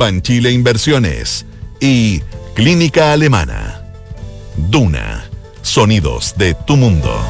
[0.00, 1.44] Banchile Inversiones
[1.78, 2.22] y
[2.54, 3.82] Clínica Alemana.
[4.56, 5.28] Duna.
[5.60, 7.20] Sonidos de tu mundo.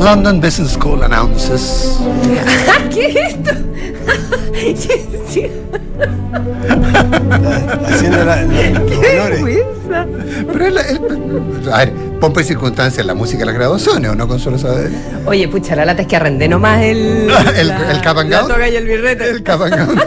[0.00, 1.98] London Business School announces.
[2.94, 3.50] ¿Qué es esto?
[7.86, 9.44] Haciendo la, la- los ¡Qué honores.
[9.44, 10.06] vergüenza!
[10.52, 14.26] Pero él, él- a ver, pompa y circunstancia la música de las graduaciones, ¿o no,
[14.28, 14.90] Consuelo Saavedra?
[15.26, 16.98] Oye, pucha, la lata es que arrendé nomás el.
[17.56, 18.52] El- la- el cap and La gown.
[18.52, 19.28] toga y el birrete.
[19.30, 20.00] El cap and gown.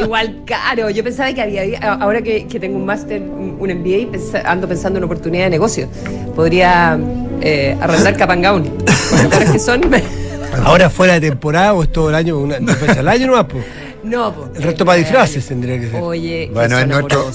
[0.00, 0.90] Igual caro.
[0.90, 1.78] Yo pensaba que había.
[1.94, 5.50] Ahora que, que tengo un máster, un un MBA, pens- ando pensando en oportunidad de
[5.50, 5.88] negocio.
[6.36, 6.98] Podría
[7.44, 8.64] eh, arrendar Capangaun.
[9.10, 9.80] Con lo caros que son.
[10.64, 13.46] Ahora fuera de temporada o es todo el año, una, una fecha al año nomás,
[13.50, 13.64] pues.
[14.04, 14.48] No, po.
[14.54, 16.00] El resto para disfraces tendría que ser.
[16.02, 17.30] Oye, Bueno, es nuestro-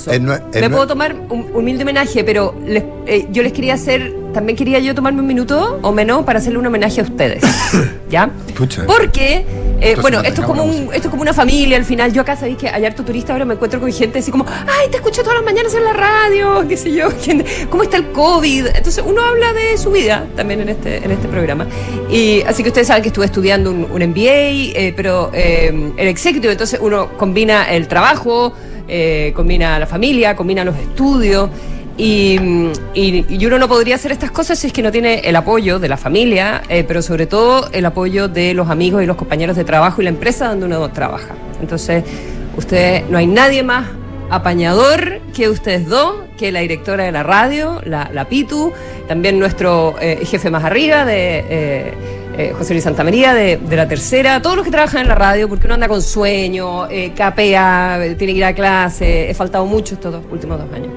[0.53, 4.79] Me puedo tomar un humilde homenaje, pero les- eh, yo les quería hacer, también quería
[4.79, 7.43] yo tomarme un minuto o menos para hacerle un homenaje a ustedes,
[8.09, 8.29] ¿ya?
[8.55, 8.85] Pucha.
[8.85, 9.45] Porque,
[9.81, 12.13] eh, bueno, no esto es como un, esto es como una familia al final.
[12.13, 14.89] Yo acá sabéis que hay harto turista, ahora me encuentro con gente así como, ay,
[14.89, 17.09] te escucho todas las mañanas en la radio, qué sé yo,
[17.69, 18.67] ¿cómo está el COVID?
[18.67, 21.67] Entonces uno habla de su vida también en este, en este programa.
[22.11, 26.07] Y así que ustedes saben que estuve estudiando un, un MBA, eh, pero eh, el
[26.07, 28.53] executive, entonces uno combina el trabajo,
[28.87, 31.49] eh, combina la familia, combina los estudios.
[32.01, 32.39] Y,
[32.93, 35.89] y- uno no podría hacer estas cosas si es que no tiene el apoyo de
[35.89, 39.65] la familia, eh, pero sobre todo el apoyo de los amigos y los compañeros de
[39.65, 41.35] trabajo y la empresa donde uno trabaja.
[41.61, 42.05] Entonces,
[42.55, 43.85] usted, no hay nadie más
[44.29, 48.71] apañador que ustedes dos, que la directora de la radio, la, la Pitu,
[49.09, 51.43] también nuestro eh, jefe más arriba de...
[51.49, 51.93] eh,
[52.57, 55.65] José Luis Santamaría de, de la tercera, todos los que trabajan en la radio, porque
[55.67, 60.23] uno anda con sueño, capea, tiene que ir a clase, he faltado mucho estos dos
[60.31, 60.87] últimos dos años.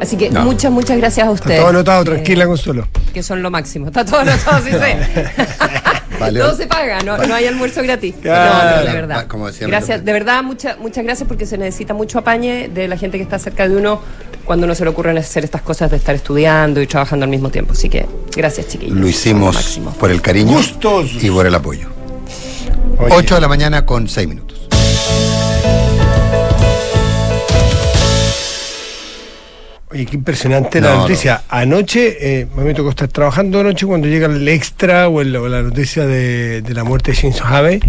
[0.00, 0.44] Así que No.
[0.44, 1.60] muchas, muchas gracias a Está ustedes.
[1.60, 2.88] todo anotado, eh, tranquila, Consuelo.
[3.12, 3.86] que son lo máximo.
[3.88, 4.96] Está todo anotado, sí sé.
[6.18, 6.40] Vale.
[6.40, 8.14] todo se paga, no, no hay almuerzo gratis.
[8.20, 8.52] Claro.
[8.52, 9.26] No, no, de verdad.
[9.26, 12.96] Como decía gracias, de verdad, muchas muchas gracias porque se necesita mucho apañe de la
[12.98, 14.00] gente que está cerca de uno
[14.44, 17.50] cuando no se le ocurren hacer estas cosas de estar estudiando y trabajando al mismo
[17.50, 17.72] tiempo.
[17.72, 18.06] Así que
[18.36, 18.96] gracias, chiquillos.
[18.98, 20.58] Lo hicimos por el cariño
[21.20, 21.88] y por el apoyo.
[22.98, 24.60] Oye, 8 de la mañana con 6 minutos.
[29.92, 30.96] Oye, qué impresionante la no.
[31.02, 31.42] noticia.
[31.48, 35.62] Anoche, eh, me tocó estar trabajando anoche cuando llega el extra o, el- o la
[35.62, 37.80] noticia de, de la muerte de Shinzo Abe.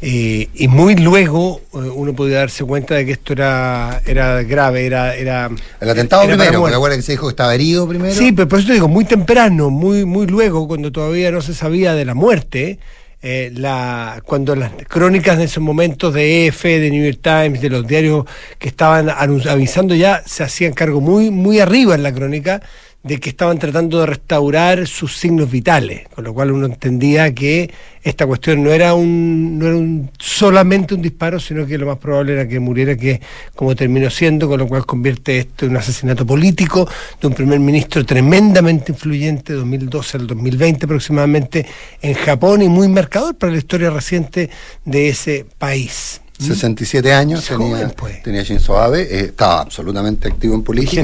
[0.00, 4.86] eh, y muy luego eh, uno podía darse cuenta de que esto era, era grave,
[4.86, 5.14] era...
[5.14, 5.50] era
[5.80, 6.76] El atentado era primero, porque muerte.
[6.76, 8.14] acuérdate que se dijo que estaba herido primero.
[8.14, 11.54] Sí, pero por eso te digo, muy temprano, muy, muy luego, cuando todavía no se
[11.54, 12.78] sabía de la muerte,
[13.26, 17.70] eh, la, cuando las crónicas de esos momentos de EFE, de New York Times, de
[17.70, 18.26] los diarios
[18.58, 22.60] que estaban avisando ya, se hacían cargo muy, muy arriba en la crónica
[23.04, 27.70] de que estaban tratando de restaurar sus signos vitales, con lo cual uno entendía que
[28.02, 31.98] esta cuestión no era un, no era un solamente un disparo, sino que lo más
[31.98, 33.20] probable era que muriera, que
[33.54, 36.88] como terminó siendo, con lo cual convierte esto en un asesinato político
[37.20, 41.66] de un primer ministro tremendamente influyente, 2012 al 2020 aproximadamente,
[42.00, 44.48] en Japón y muy marcador para la historia reciente
[44.86, 46.22] de ese país.
[46.38, 48.22] 67 años Es tenía, joven, pues.
[48.22, 51.02] tenía Shinzo Abe, eh, estaba absolutamente activo en política.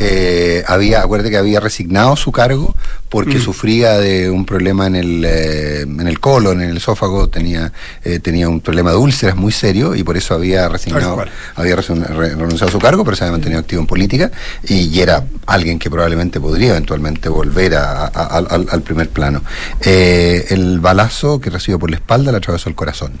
[0.00, 3.08] Eh, había, acuérdate que había resignado su cargo Mm.
[3.08, 7.72] porque sufría de un problema en el, eh, en el colon, en el esófago, tenía,
[8.04, 12.66] eh, tenía un problema de úlceras muy serio y por eso había resignado, había renunciado
[12.68, 14.30] a su cargo, pero se había mantenido activo en política
[14.68, 19.08] y, y era alguien que probablemente podría eventualmente volver a- a- a- al, al primer
[19.08, 19.42] plano.
[19.80, 23.12] El balazo que recibió por la espalda le atravesó el corazón.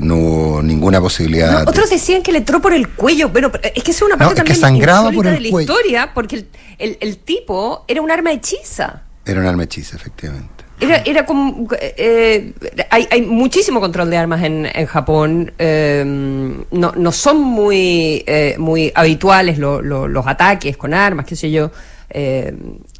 [0.00, 0.29] No
[0.62, 1.52] ninguna posibilidad.
[1.52, 4.02] No, de- otros decían que le entró por el cuello, pero pero es que es
[4.02, 5.72] una No, parte es que también sangraba insólita por el de la cuello.
[5.72, 6.46] historia, porque el,
[6.78, 9.02] el- el tipo era un arma hechiza.
[9.24, 10.64] Era un arma hechiza, efectivamente.
[10.80, 11.68] Era, era como.
[11.78, 12.54] eh,
[12.88, 15.52] hay, hay muchísimo control de armas en, en Japón.
[15.58, 21.36] eh, no, no son muy, eh, muy habituales lo- lo- los ataques con armas, qué
[21.36, 21.70] sé yo.
[22.08, 22.54] eh,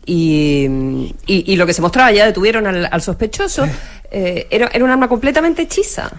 [0.06, 0.67] y,
[1.27, 3.67] y- y lo que se mostraba, ya detuvieron al, al sospechoso,
[4.11, 6.11] eh, era, era un arma completamente hechiza.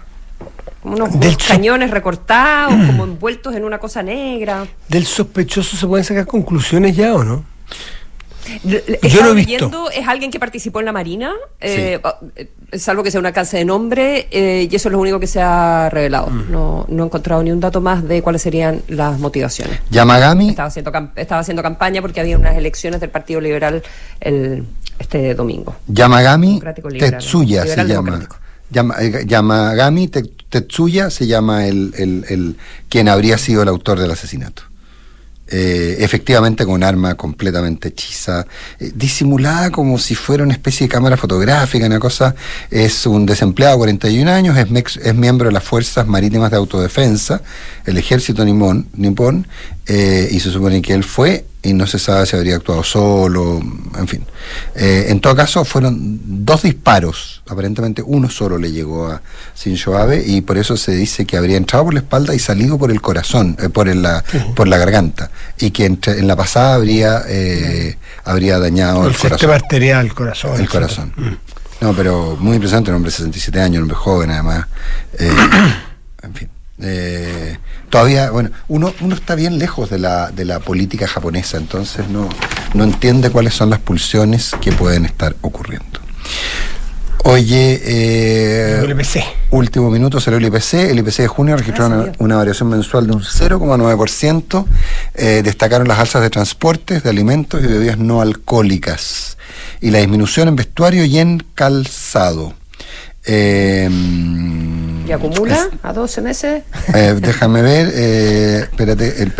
[0.82, 4.66] Como unos, Del unos cañones recortados, como envueltos en una cosa negra.
[4.88, 7.46] ¿Del sospechoso se pueden sacar conclusiones ya o no?
[8.64, 9.90] Yo lo he visto.
[9.92, 13.58] es alguien que participó en la Marina, eh, ah, eh, salvo que sea una alcance
[13.58, 16.28] de nombre, eh, y eso es lo único que se ha revelado.
[16.28, 16.52] Mm.
[16.52, 19.80] No, no he encontrado ni un dato más de cuáles serían las motivaciones.
[19.90, 23.84] Yamagami, Estaba haciendo, estaba haciendo campaña porque había unas elecciones del Partido Liberal
[24.20, 24.66] el,
[24.98, 25.76] este domingo.
[25.88, 28.28] Yamagami liberal, Tetsuya se liberal llama.
[29.26, 32.56] Yamagami Te- Tetsuya se llama el, el- el-
[32.90, 34.64] quien habría sido el autor del asesinato.
[35.54, 38.46] Eh, efectivamente con un arma completamente hechiza,
[38.80, 42.36] eh, disimulada como si fuera una especie de cámara fotográfica, una cosa,
[42.70, 46.58] es un desempleado de 41 años, es, mex- es miembro de las Fuerzas Marítimas de
[46.58, 47.42] Autodefensa,
[47.86, 49.46] el ejército nimón, nipón,
[49.88, 53.60] eh, y se supone que él fue y no se sabe si habría actuado solo,
[53.98, 54.26] en fin.
[54.76, 59.22] Eh, en todo caso, fueron dos disparos, aparentemente uno solo le llegó a
[59.56, 62.80] Shinzo Abe y por eso se dice que habría entrado por la espalda y salido
[62.80, 64.24] por el corazón, eh, por, el- la,
[64.56, 65.30] por la garganta,
[65.60, 69.52] y que entre- en la pasada habría, eh, habría dañado el el, sistema corazón.
[69.64, 70.52] arterial, el corazón.
[70.56, 70.82] El etcétera.
[70.88, 71.14] corazón.
[71.80, 74.66] No, pero muy impresionante, un hombre de 67 años, un hombre joven además.
[75.20, 75.32] Eh,
[76.24, 76.50] en fin.
[77.92, 82.30] Todavía, bueno, uno, uno está bien lejos de la, de la política japonesa, entonces no,
[82.74, 86.00] no entiende cuáles son las pulsiones que pueden estar ocurriendo.
[87.26, 89.24] Oye, eh, El IPC.
[89.52, 90.74] Último minuto salió el IPC.
[90.90, 94.66] El IPC de junio registró Ah, una variación mensual de un 0,9%.
[95.14, 99.38] Eh, destacaron las alzas de transportes, de alimentos y bebidas no alcohólicas.
[99.82, 102.54] Y la disminución en vestuario y en calzado.
[103.26, 103.90] Eh,
[105.12, 106.64] ¿Y acumula a 12 meses?
[106.94, 109.34] eh, déjame ver, eh, espérate, el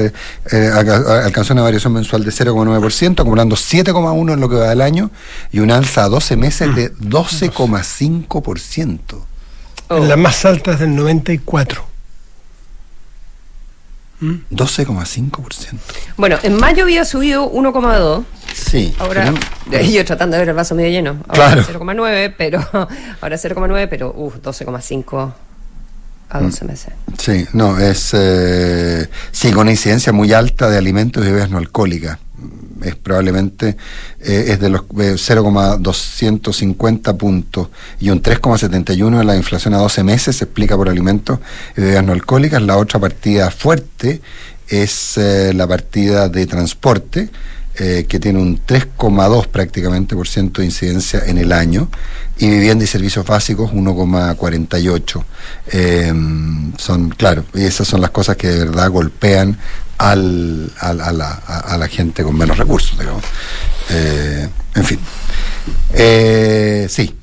[0.52, 4.82] eh, alca- alcanzó una variación mensual de 0,9%, acumulando 7,1% en lo que va del
[4.82, 5.12] año
[5.52, 9.00] y una alza a 12 meses de 12,5%.
[9.90, 11.86] En las más altas del 94.
[14.22, 15.80] 12,5%.
[16.18, 18.24] Bueno, en mayo había subido 1,2.
[18.54, 18.94] Sí.
[19.00, 19.34] Ahora,
[19.70, 21.18] pero- yo tratando de ver el vaso medio lleno.
[21.28, 21.64] Ahora Claro.
[21.64, 22.60] 0,9, pero
[23.22, 25.34] ahora 0,9, pero uh, 12,5
[26.32, 26.44] a Mm.
[26.46, 26.94] 12 meses.
[27.18, 28.10] Sí, no, es.
[28.14, 32.18] eh, sí, con una incidencia muy alta de alimentos y bebidas no alcohólicas.
[32.84, 33.78] Es probablemente.
[34.22, 37.70] eh, es de los eh, 0,250 puntos
[38.00, 41.40] y un 3,71 de la inflación a 12 meses se explica por alimentos
[41.78, 42.62] y bebidas no alcohólicas.
[42.62, 44.22] La otra partida fuerte
[44.68, 47.30] es eh, la partida de transporte.
[47.80, 51.90] Eh, que tiene un 3,2 prácticamente por ciento de incidencia en el año
[52.38, 55.24] y vivienda y servicios básicos 1,48
[55.72, 56.14] Eh,
[56.78, 59.58] son claro y esas son las cosas que de verdad golpean
[59.98, 63.24] al, a, la, a- la gente con menos recursos digamos.
[63.90, 65.00] Eh, en fin.
[65.94, 67.16] Eh, sí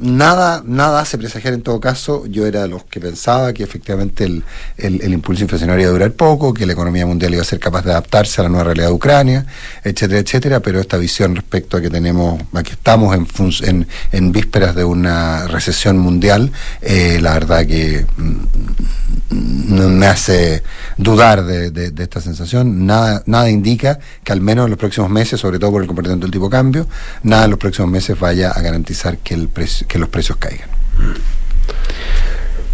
[0.00, 2.26] nada nada hace presagiar en todo caso.
[2.26, 4.44] Yo era de los que pensaba que efectivamente el,
[4.76, 7.84] el- impulso inflacionario iba a durar poco que la economía mundial iba a ser capaz
[7.84, 9.46] de adaptarse a la nueva realidad de Ucrania
[9.84, 10.60] etcétera etcétera.
[10.60, 13.26] Pero esta visión respecto a que tenemos a que estamos en,
[13.68, 16.52] en, en vísperas de una recesión mundial
[16.82, 20.62] eh, la verdad que mm, me hace
[20.96, 22.86] dudar de, de- esta sensación.
[22.86, 26.26] Nada, nada indica que al menos en los próximos meses, sobre todo por el comportamiento
[26.26, 26.86] del tipo cambio,
[27.22, 30.68] nada en los próximos meses vaya a garantizar que, el precio, que los precios caigan.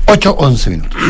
[0.07, 1.01] 8, 11 minutos.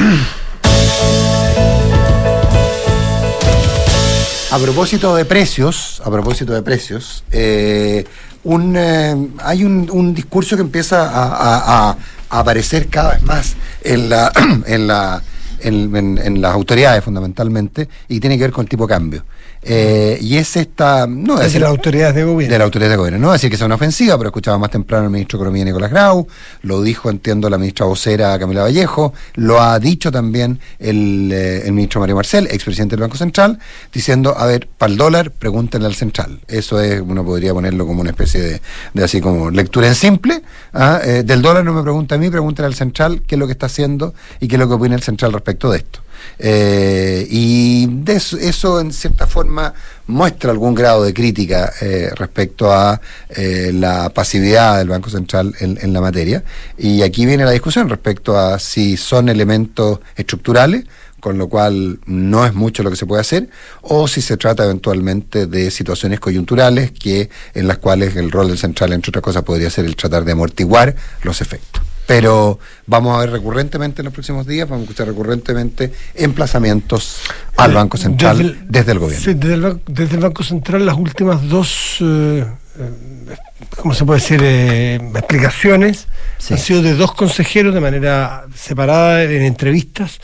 [4.50, 8.04] A propósito de precios, a propósito de precios, eh,
[8.44, 11.96] un, eh, hay un, un discurso que empieza a- a
[12.38, 14.30] aparecer cada vez más en, la,
[14.66, 15.22] en, la,
[15.64, 19.24] en, en- en las autoridades fundamentalmente y tiene que ver con el tipo de cambio.
[19.66, 21.06] Eh, y es esta...
[21.06, 22.52] No, Es de decir- las autoridades de gobierno.
[22.52, 23.18] de la autoridad de gobierno.
[23.18, 25.90] No decir que sea una ofensiva, pero escuchaba más temprano al ministro de Economía Nicolás
[25.90, 26.26] Grau,
[26.62, 31.72] lo dijo, entiendo, la ministra vocera Camila Vallejo, lo ha dicho también el, eh, el
[31.72, 33.58] ministro Mario Marcel, expresidente del Banco Central,
[33.90, 36.40] diciendo, a ver, para el dólar, pregúntenle al central.
[36.46, 38.60] Eso es, uno podría ponerlo como una especie de,
[38.92, 40.42] de así como lectura en simple.
[40.74, 41.00] ¿ah?
[41.02, 43.52] Eh, del dólar no me pregunta a mí, pregúntenle al central qué es lo que
[43.52, 46.00] está haciendo y qué es lo que opina el central respecto de esto.
[46.38, 49.72] Eh, y de eso, eso, en cierta forma
[50.06, 55.78] muestra algún grado de crítica eh, respecto a eh, la pasividad del Banco Central en,
[55.80, 56.42] en la materia.
[56.76, 60.84] Y aquí viene la discusión respecto a si son elementos estructurales,
[61.20, 63.48] con lo cual no es mucho lo que se puede hacer,
[63.80, 68.58] o si se trata eventualmente de situaciones coyunturales que en las cuales el rol del
[68.58, 71.82] central, entre otras cosas, podría ser el tratar de amortiguar los efectos.
[72.06, 77.20] Pero vamos a ver recurrentemente en los próximos días, vamos a escuchar recurrentemente emplazamientos
[77.56, 79.24] al Banco Central desde desde el- gobierno.
[79.24, 82.44] Sí, desde el, desde el Banco Central las últimas dos, eh,
[82.78, 83.34] eh,
[83.76, 84.40] ¿cómo se puede decir?
[84.42, 86.06] Eh, explicaciones
[86.38, 86.52] Sí.
[86.54, 90.20] han sido de dos consejeros de manera separada en entrevistas.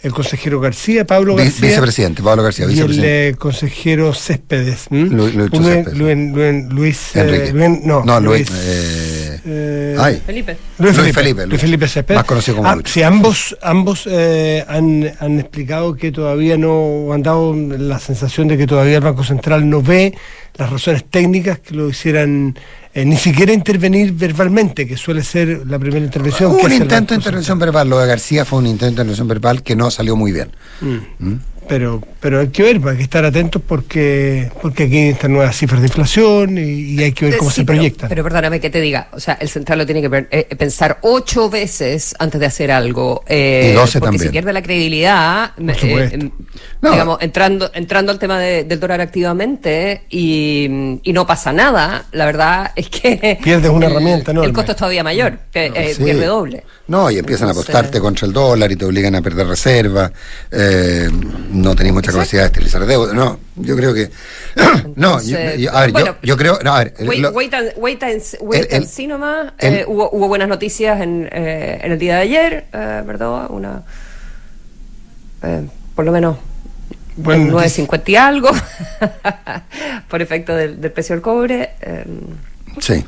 [0.00, 1.66] El consejero García, Pablo García.
[1.66, 3.28] vicepresidente, Pablo García, y el vicepresidente.
[3.30, 4.86] eh, consejero Céspedes.
[4.90, 5.96] Luis- Céspedes.
[5.96, 7.52] Luis, Luis- Luis, Enrique.
[7.54, 8.46] Luis- no, no, Luis.
[9.44, 10.56] Luis, eh, ay, Felipe.
[10.78, 11.60] Luis Luis Felipe, Felipe, Luis Luis.
[11.60, 12.16] Felipe Céspedes.
[12.18, 12.92] Más conocido como Ah, Lucho.
[12.92, 18.56] sí, ambos, ambos eh, han, han explicado que todavía no han dado la sensación de
[18.56, 20.14] que todavía el Banco Central no ve
[20.56, 22.56] las razones técnicas que lo hicieran
[22.94, 26.52] eh, ni siquiera intervenir verbalmente, que suele ser la primera intervención.
[26.52, 29.26] Hubo que un intento de intervención verbal, lo de García fue un intento de intervención
[29.26, 30.50] verbal que no salió muy bien.
[30.80, 30.98] Mm.
[31.28, 31.40] ¿Mm?
[31.66, 35.80] Pero, pero hay que ver, hay que estar atentos porque porque aquí están nuevas cifras
[35.80, 36.60] de inflación y,
[36.94, 38.08] y hay que ver cómo Sí, se pero- proyectan.
[38.08, 41.48] Pero, perdóname que te diga, o sea, el central lo tiene que eh, pensar ocho
[41.48, 43.22] veces antes de hacer algo.
[43.26, 44.22] eh, Y doce porque también.
[44.22, 46.30] si pierde la credibilidad, eh, em,
[46.82, 46.90] No.
[46.92, 52.26] digamos, entrando, entrando al tema de- del dólar activamente y, y no pasa nada, la
[52.26, 54.48] verdad es que Pierdes una el- herramienta enorme.
[54.48, 56.04] El costo es todavía mayor, que, eh, Sí.
[56.04, 56.62] pierde doble.
[56.86, 60.12] No, y empiezan Entonces- a apostarte contra el dólar y te obligan a perder reservas.
[60.50, 61.08] eh,
[61.50, 62.18] no tenéis mucha Exacto.
[62.18, 63.14] capacidad de estilizar deuda.
[63.14, 64.10] No, yo creo que.
[64.96, 66.58] no, yo, Entonces, yo- a ver, bueno, yo, yo creo.
[66.62, 69.52] No, a ver, Wait, lo- wait and, wait and- wait el- and see nomás.
[69.58, 73.46] el- Eh, hubo, hubo buenas noticias en, eh, en el día de ayer, eh, ¿verdad?
[73.50, 73.82] Una,
[75.42, 76.36] eh, por lo menos
[77.16, 77.50] noticia.
[77.86, 78.50] 9.50 y algo,
[80.08, 81.70] por efecto del, del precio del cobre.
[81.80, 82.04] eh,
[82.80, 83.04] sí.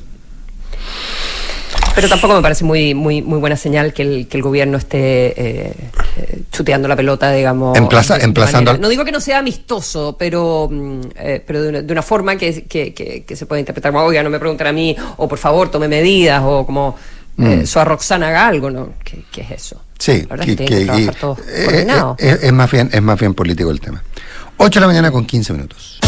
[1.96, 4.98] Pero tampoco me parece muy muy muy buena señal que el, que el gobierno esté
[5.36, 5.72] eh,
[6.18, 7.76] eh, chuteando la pelota, digamos.
[7.76, 11.82] Emplaza- emplazando al- No digo que no sea amistoso, pero mm, eh, pero de una,
[11.82, 14.68] de una forma que, que, que- que se puede interpretar como, oiga, no me pregunten
[14.68, 16.96] a mí, o por favor, tome medidas, o como,
[17.38, 17.78] eh, Mm.
[17.78, 18.90] a Roxana haga algo, ¿no?
[19.04, 19.82] ¿Qué, qué es eso?
[19.98, 21.86] Sí, La que- es que que que- todos eh,
[22.18, 24.02] eh, es, más bien, es más bien político el tema.
[24.58, 25.98] 8 de la mañana con 15 minutos.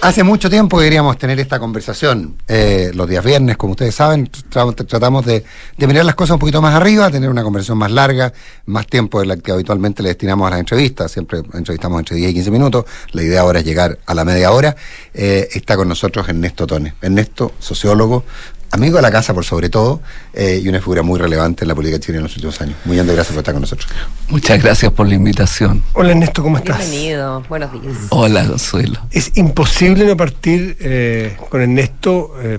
[0.00, 2.36] Hace mucho tiempo queríamos tener esta conversación.
[2.46, 5.44] eh, los días viernes, como ustedes saben, tra- tratamos de,
[5.78, 8.32] mirar las cosas un poquito más arriba, tener una conversación más larga,
[8.66, 11.10] más tiempo de la que habitualmente le destinamos a las entrevistas.
[11.10, 12.84] Siempre entrevistamos entre 10 y 15 minutos.
[13.10, 14.76] La idea ahora es llegar a la media hora.
[15.14, 16.94] Eh, está con nosotros Ernesto Tone.
[17.02, 18.24] Ernesto, sociólogo,
[18.70, 20.00] amigo de la casa por sobre todo,
[20.32, 22.76] eh, y una figura muy relevante en la política chilena en los últimos años.
[22.84, 23.88] Muy bien, gracias por estar con nosotros.
[24.28, 25.82] Muchas gracias por la invitación.
[25.94, 26.78] Hola Ernesto, ¿cómo estás?
[26.78, 27.96] Bienvenido, buenos días.
[28.10, 29.00] Hola, Consuelo.
[29.10, 32.58] Es imposible no partir eh, con Ernesto, eh,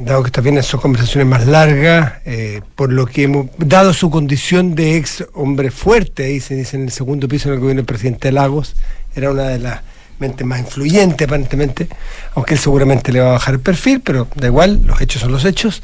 [0.00, 4.74] dado que también son conversaciones más largas, eh, por lo que hemos, dado su condición
[4.74, 8.32] de ex hombre fuerte, ahí se dice en el segundo piso del gobierno del presidente
[8.32, 8.76] Lagos,
[9.14, 9.80] era una de las
[10.18, 11.88] mentes más influyentes aparentemente,
[12.34, 15.32] aunque él seguramente le va a bajar el perfil, pero da igual, los hechos son
[15.32, 15.82] los hechos.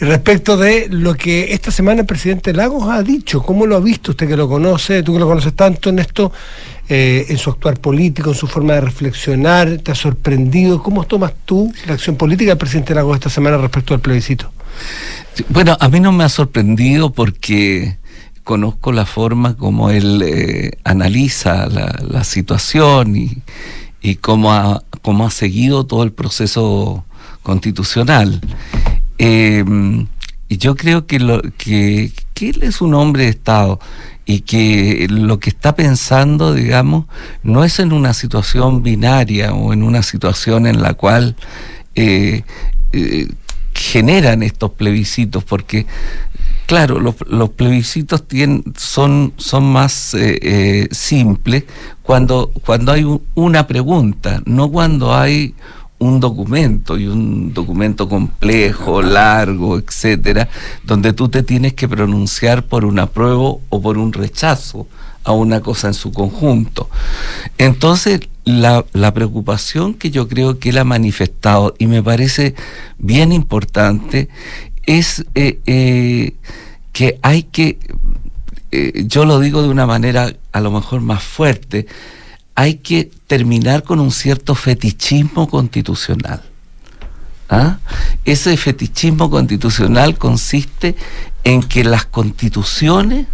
[0.00, 4.12] Respecto de lo que esta semana el presidente Lagos ha dicho, ¿cómo lo ha visto
[4.12, 6.32] usted que lo conoce, tú que lo conoces tanto en esto,
[6.88, 10.82] eh, en su actuar político, en su forma de reflexionar, te ha sorprendido?
[10.82, 14.52] ¿Cómo tomas tú la acción política del presidente Lagos esta semana respecto al plebiscito?
[15.48, 17.98] Bueno, a mí no me ha sorprendido porque
[18.46, 26.12] conozco la forma como él eh, analiza la, situación y, cómo, ha, seguido todo el
[26.12, 27.04] proceso
[27.42, 28.40] constitucional.
[29.18, 29.64] Eh,
[30.48, 33.80] y yo creo que él es un hombre de Estado
[34.26, 37.06] y que lo que está pensando, digamos,
[37.44, 41.36] no es en una situación binaria o en una situación en la cual
[41.94, 42.42] eh,
[42.92, 43.28] eh,
[43.72, 45.86] generan estos plebiscitos, porque
[46.66, 48.24] claro, los, plebiscitos
[48.76, 51.64] son, son más eh, eh, simples
[52.02, 55.54] cuando, cuando hay un- una pregunta, no cuando hay
[55.98, 60.48] un documento y un documento complejo, largo, etcétera,
[60.84, 64.86] donde tú te tienes que pronunciar por un apruebo o por un rechazo
[65.24, 66.88] a una cosa en su conjunto.
[67.58, 72.54] Entonces, la, la preocupación que yo creo que él ha manifestado, y me parece
[72.98, 74.28] bien importante,
[74.86, 76.34] es eh, eh,
[76.92, 77.78] que hay que,
[78.70, 81.86] eh, yo lo digo de una manera a lo mejor más fuerte,
[82.54, 86.42] hay que terminar con un cierto fetichismo constitucional.
[87.48, 87.78] ¿Ah?
[88.24, 90.96] Ese fetichismo constitucional consiste
[91.44, 93.26] en que las constituciones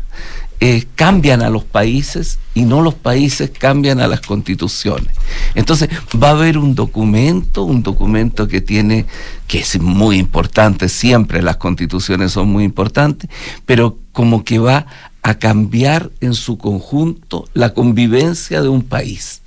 [0.64, 5.12] eh, cambian a los países y no los países cambian a las constituciones.
[5.56, 9.06] Entonces va a haber un documento, un documento que tiene,
[9.48, 13.28] que es muy importante, siempre las constituciones son muy importantes,
[13.66, 14.86] pero como que va
[15.22, 19.42] a cambiar en su conjunto la convivencia de un país.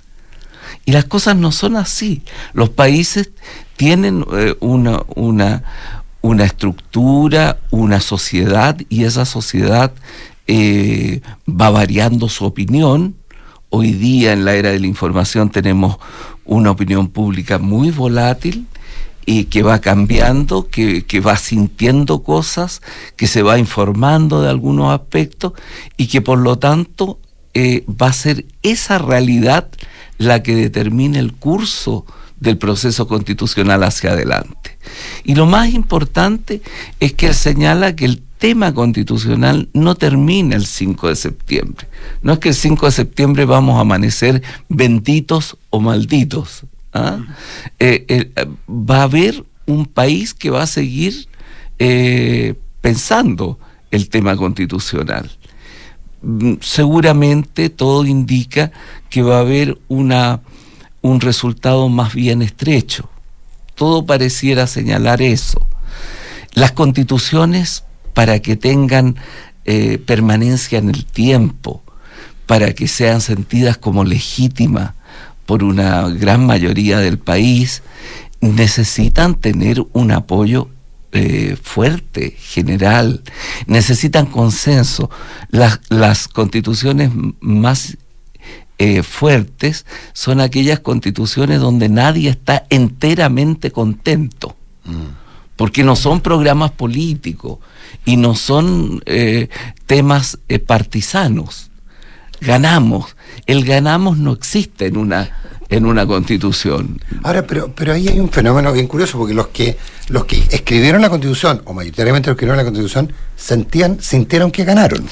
[0.84, 2.24] Y las cosas no son así.
[2.51, 3.31] Los países
[3.77, 5.63] tienen eh, una, una,
[6.19, 9.93] una estructura, una sociedad, y esa sociedad
[10.47, 13.15] eh, va variando su opinión.
[13.69, 15.97] Hoy día en la era de la información tenemos
[16.45, 18.67] una opinión pública muy volátil
[19.25, 22.81] y que va cambiando, que, que, va sintiendo cosas,
[23.15, 25.53] que se va informando de algunos aspectos
[25.97, 27.19] y que por lo tanto
[27.55, 29.69] eh, va a ser esa realidad
[30.17, 32.05] la que determine el curso
[32.37, 34.77] del proceso constitucional hacia adelante.
[35.23, 36.61] Y lo más importante
[36.99, 41.87] es que él señala que el tema constitucional no termina el 5 de septiembre.
[42.21, 46.61] No es que el 5 de septiembre vamos a amanecer benditos o malditos.
[46.93, 47.25] ¿ah?
[47.79, 51.27] Eh, eh, va a haber un país que va a seguir
[51.79, 53.57] eh, pensando
[53.89, 55.31] el tema constitucional.
[56.21, 58.71] Mm, seguramente todo indica
[59.09, 60.41] que va a haber una,
[61.01, 63.09] un resultado más bien estrecho.
[63.73, 65.65] Todo pareciera señalar eso.
[66.53, 67.85] Las constituciones
[68.15, 69.17] para que tengan
[69.65, 71.84] eh, permanencia en el tiempo,
[72.48, 74.93] para que sean sentidas como legítimas
[75.45, 77.84] por una gran mayoría del país,
[78.39, 80.69] necesitan tener un apoyo
[81.12, 83.22] eh, fuerte, general,
[83.67, 85.10] necesitan consenso.
[85.50, 87.98] Las, las constituciones más
[88.77, 94.55] eh, fuertes son aquellas constituciones donde nadie está enteramente contento.
[94.86, 95.25] Mm
[95.55, 97.59] porque no son programas políticos
[98.03, 99.50] y no son eh,
[99.85, 101.69] temas eh, partisanos.
[102.41, 103.15] Ganamos.
[103.45, 105.31] El ganamos no existe en una
[105.69, 107.00] en una constitución.
[107.24, 109.77] Ahora, pero, pero ahí hay un fenómeno bien curioso, porque los que,
[110.09, 114.63] los que escribieron la constitución, o mayoritariamente los que escribieron la constitución, sentían, sintieron que
[114.63, 115.05] ganaron.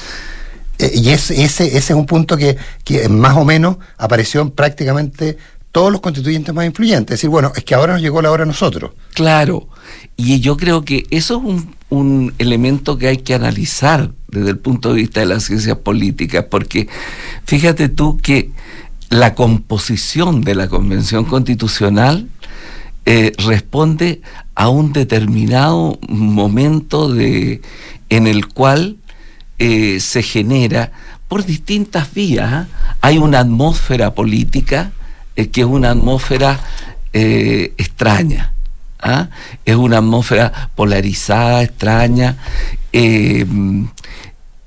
[0.78, 5.38] Eh, y ese, ese, es un punto que, que más o menos apareció en prácticamente
[5.72, 7.14] todos los constituyentes más influyentes.
[7.14, 8.92] Es decir, bueno, es que ahora nos llegó la hora a nosotros.
[9.12, 9.68] Claro,
[10.16, 14.90] y yo creo que eso es un, elemento que hay que analizar desde el punto
[14.90, 16.88] de vista de las ciencias políticas, porque
[17.44, 18.50] fíjate tú que
[19.10, 22.28] la composición de la Convención Constitucional
[23.06, 24.22] eh, responde
[24.56, 27.62] a un determinado momento de,
[28.08, 28.96] en el cual
[29.58, 30.90] eh, se genera
[31.28, 32.52] por distintas vías.
[32.52, 32.66] ¿ah?
[33.02, 34.92] Hay una atmósfera política
[35.36, 36.60] es que es una atmósfera
[37.12, 38.52] eh, extraña.
[39.04, 39.28] ¿Ah?
[39.64, 42.38] Es una atmósfera polarizada, extraña.
[42.92, 43.46] Eh,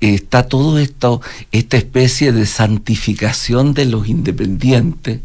[0.00, 1.20] está todo esto,
[1.52, 5.20] esta especie de santificación de los independientes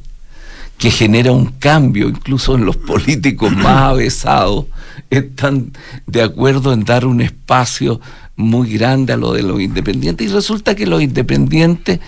[0.77, 4.65] que genera un cambio, incluso en los políticos más avesados,
[5.09, 5.71] están
[6.07, 8.01] de acuerdo en dar un espacio
[8.35, 11.99] muy grande a lo de los independientes y resulta que los independientes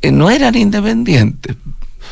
[0.00, 1.56] eh, no eran independientes,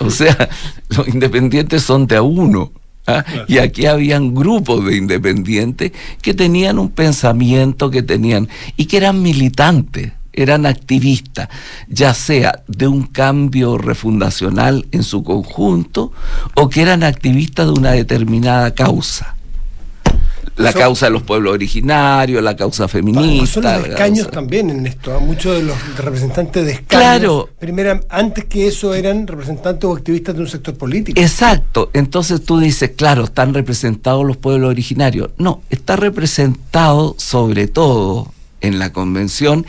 [0.00, 0.48] o sea,
[0.88, 2.72] los independientes son de a uno.
[3.06, 3.24] ¿Ah?
[3.48, 9.22] Y aquí habían grupos de independientes que tenían un pensamiento, que tenían, y que eran
[9.22, 11.48] militantes, eran activistas,
[11.88, 16.12] ya sea de un cambio refundacional en su conjunto,
[16.54, 19.34] o que eran activistas de una determinada causa
[20.56, 23.46] la causa de los pueblos originarios, la causa feminista.
[23.46, 25.14] Son los escaños también en esto.
[25.14, 25.18] ¿ah?
[25.18, 26.88] Muchos de los representantes de escaños.
[26.88, 27.48] Claro.
[27.58, 31.20] Primera, antes que eso eran representantes o activistas de un sector político.
[31.20, 31.90] Exacto.
[31.92, 35.30] Entonces tú dices, claro, están representados los pueblos originarios.
[35.38, 39.66] No, está representado sobre todo en la convención.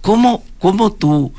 [0.00, 1.32] ¿Cómo, cómo tú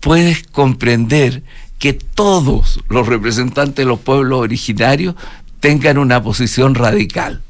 [0.00, 1.42] puedes comprender
[1.78, 5.14] que todos los representantes de los pueblos originarios
[5.60, 7.42] tengan una posición radical?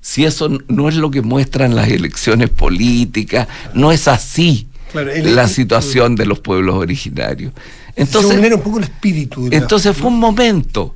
[0.00, 6.14] Si eso no es lo que muestran las elecciones políticas, no es así la situación
[6.14, 7.52] de los pueblos originarios.
[7.96, 9.48] Entonces, un poco el espíritu.
[9.50, 10.94] Entonces fue un momento.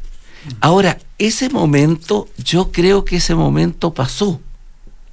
[0.61, 4.40] Ahora, ese momento, yo creo que ese momento pasó.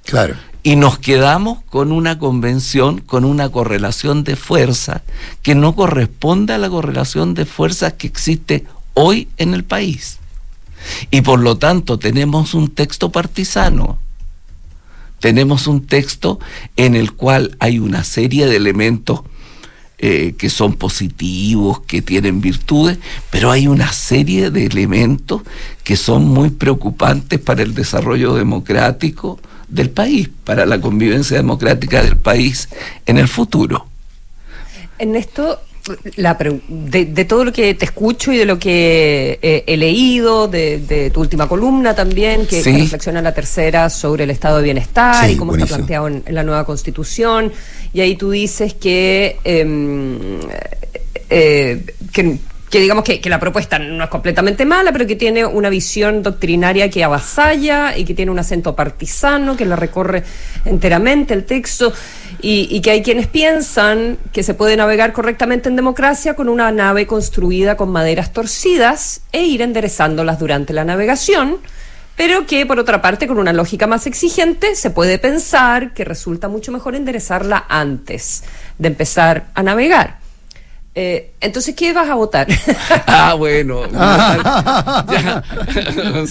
[0.04, 0.36] Claro.
[0.62, 5.02] Y nos quedamos con una convención, con una correlación de fuerza
[5.42, 10.18] que no corresponde a la correlación de fuerzas que existe hoy en el país.
[11.10, 13.98] Y por lo tanto tenemos un texto partisano.
[15.20, 16.38] Tenemos un texto
[16.76, 19.22] en el cual hay una serie de elementos
[19.98, 22.98] eh, que son positivos, que tienen virtudes,
[23.30, 25.40] pero hay una serie de elementos
[25.84, 32.18] que son muy preocupantes para el desarrollo democrático del país, para la convivencia democrática del
[32.18, 32.68] país
[33.06, 33.86] en el futuro.
[34.98, 35.60] En esto,
[36.16, 36.36] la,
[36.68, 41.20] de, todo lo que te escucho y de lo que eh, he leído, de, tu
[41.20, 45.66] última columna también, que, reflexiona la tercera sobre el estado de bienestar y cómo está
[45.66, 47.52] planteado en, la nueva constitución,
[47.92, 50.40] y ahí tú dices que, em,
[51.30, 52.38] eh, que
[52.70, 56.22] que digamos que, que, la propuesta no es completamente mala, pero que tiene una visión
[56.22, 60.24] doctrinaria que avasalla y que tiene un acento partisano, que la recorre
[60.64, 61.92] enteramente el texto,
[62.40, 67.06] y, que hay quienes piensan que se puede navegar correctamente en democracia con una nave
[67.06, 71.58] construida con maderas torcidas e ir enderezándolas durante la navegación.
[72.16, 76.48] Pero que, por otra parte, con una lógica más exigente, se puede pensar que resulta
[76.48, 78.42] mucho mejor enderezarla antes
[78.78, 80.18] de empezar a navegar.
[80.94, 82.46] Eh, entonces, ¿qué vas a votar?
[83.06, 83.82] ah, bueno.
[83.92, 85.42] ya,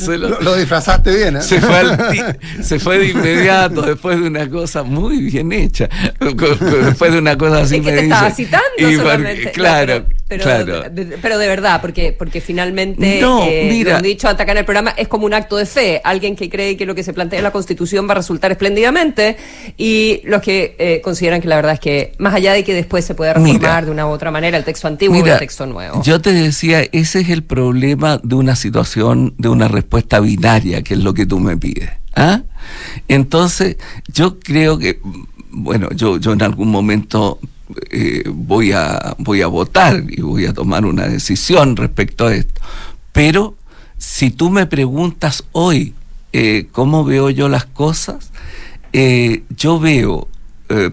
[0.17, 1.41] lo, lo, disfrazaste bien, ¿eh?
[1.41, 5.89] Se fue, al, se fue, de inmediato después de una cosa muy bien hecha.
[6.19, 7.77] Después de una cosa así.
[7.77, 9.51] Es que te estaba citando y solamente.
[9.51, 10.89] Claro, pero, claro.
[10.89, 13.91] De, pero de verdad, porque, porque finalmente, no, eh, mira.
[13.91, 16.01] lo han dicho hasta acá en el programa, es como un acto de fe.
[16.03, 19.37] Alguien que cree que lo que se plantea en la Constitución va a resultar espléndidamente
[19.77, 23.05] y los que eh, consideran que la verdad es que, más allá de que después
[23.05, 23.81] se puede reformar Mira.
[23.83, 26.01] de una u otra manera el texto antiguo Mira, el texto nuevo.
[26.03, 30.95] Yo te decía, ese es el problema de una situación, de una respuesta binaria, que
[30.95, 31.89] es lo que tú me pides.
[32.15, 32.41] ¿ah?
[33.07, 34.99] Entonces, yo creo que,
[35.51, 37.39] bueno, yo, yo en algún momento
[37.89, 42.61] eh, voy, a, voy a votar y voy a tomar una decisión respecto a esto.
[43.11, 43.55] Pero
[43.97, 45.93] si tú me preguntas hoy
[46.33, 48.31] eh, cómo veo yo las cosas,
[48.93, 50.27] eh, yo veo,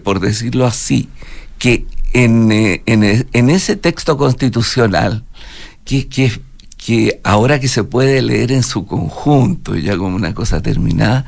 [0.03, 1.09] por decirlo así,
[1.57, 5.23] que en, eh, en, en, ese texto constitucional,
[5.83, 11.25] que, que, ahora que se puede leer en su conjunto, ya como una cosa terminada,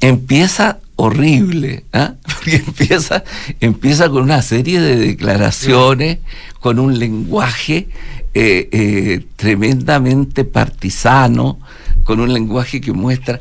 [0.00, 2.08] empieza horrible, ¿eh?
[2.22, 3.22] porque empieza,
[3.60, 6.18] empieza con una serie de declaraciones,
[6.60, 7.88] con un lenguaje
[8.34, 11.58] eh, eh, tremendamente partisano,
[12.04, 13.40] con un lenguaje que muestra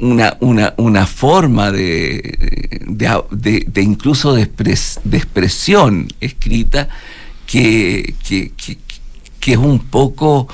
[0.00, 6.88] una, una, una, forma de, de, de, de incluso de, expres, de, expresión escrita
[7.46, 8.78] que, que, que,
[9.38, 10.48] que es un poco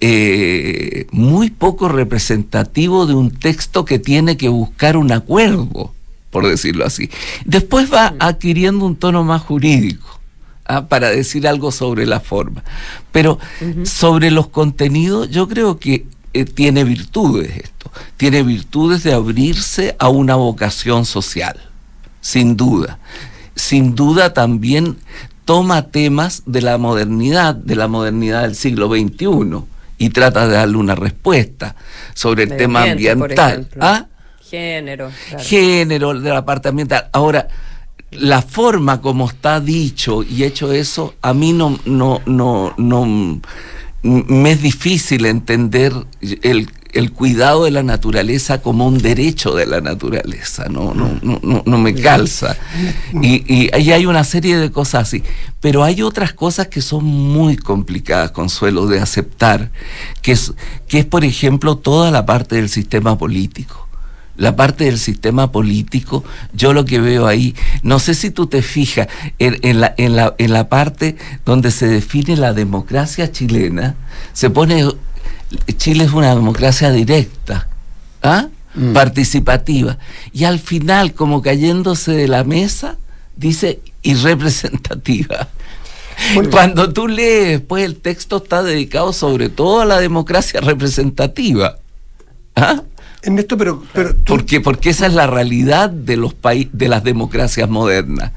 [0.00, 5.92] eh, muy poco representativo de un texto que tiene que buscar un acuerdo,
[6.30, 7.10] por decirlo así.
[7.44, 10.18] Después va adquiriendo un tono más jurídico.
[10.68, 10.86] ¿ah?
[10.86, 12.62] para decir algo sobre la forma.
[13.10, 13.86] Pero uh -huh.
[13.86, 17.90] sobre los contenidos, yo creo que eh, tiene virtudes esto.
[18.16, 21.58] Tiene virtudes de abrirse a una vocación social,
[22.20, 22.98] sin duda.
[23.54, 24.96] Sin duda también
[25.44, 29.64] toma temas de la modernidad, de la modernidad del siglo XXI
[29.98, 31.74] y trata de darle una respuesta
[32.14, 33.68] sobre el Medio tema por ambiental.
[33.80, 34.06] ¿Ah?
[34.48, 35.10] Género.
[35.28, 35.44] claro.
[35.44, 37.08] Género de la parte ambiental.
[37.12, 37.48] Ahora,
[38.12, 43.40] la forma como está dicho y hecho eso, a mí no, no, no, no
[44.02, 49.80] me es difícil entender el, el cuidado de la naturaleza como un derecho de la
[49.80, 52.56] naturaleza, no, no, no, no, no me calza.
[53.20, 55.22] Y, y ahí hay una serie de cosas así.
[55.60, 59.72] Pero hay otras cosas que son muy complicadas, Consuelo, de aceptar,
[60.22, 60.52] que es,
[60.86, 63.87] que es por ejemplo, toda la parte del sistema político
[64.38, 66.24] la parte del sistema político,
[66.54, 70.16] yo lo que veo ahí, no sé si tú te fijas en, en, la, en,
[70.16, 73.96] la, en la parte donde se define la democracia chilena,
[74.32, 74.88] se pone,
[75.76, 77.68] Chile es una democracia directa,
[78.22, 78.46] ¿ah?
[78.74, 78.92] Mm.
[78.92, 79.98] participativa,
[80.32, 82.96] y al final, como cayéndose de la mesa,
[83.36, 85.48] dice irrepresentativa.
[86.34, 86.50] Bueno.
[86.50, 91.78] Cuando tú lees, pues el texto está dedicado sobre todo a la democracia representativa.
[92.56, 92.82] ¿Ah?
[93.22, 94.22] Ernesto, pero, pero tú...
[94.24, 98.32] porque porque esa es la realidad de los países de las democracias modernas.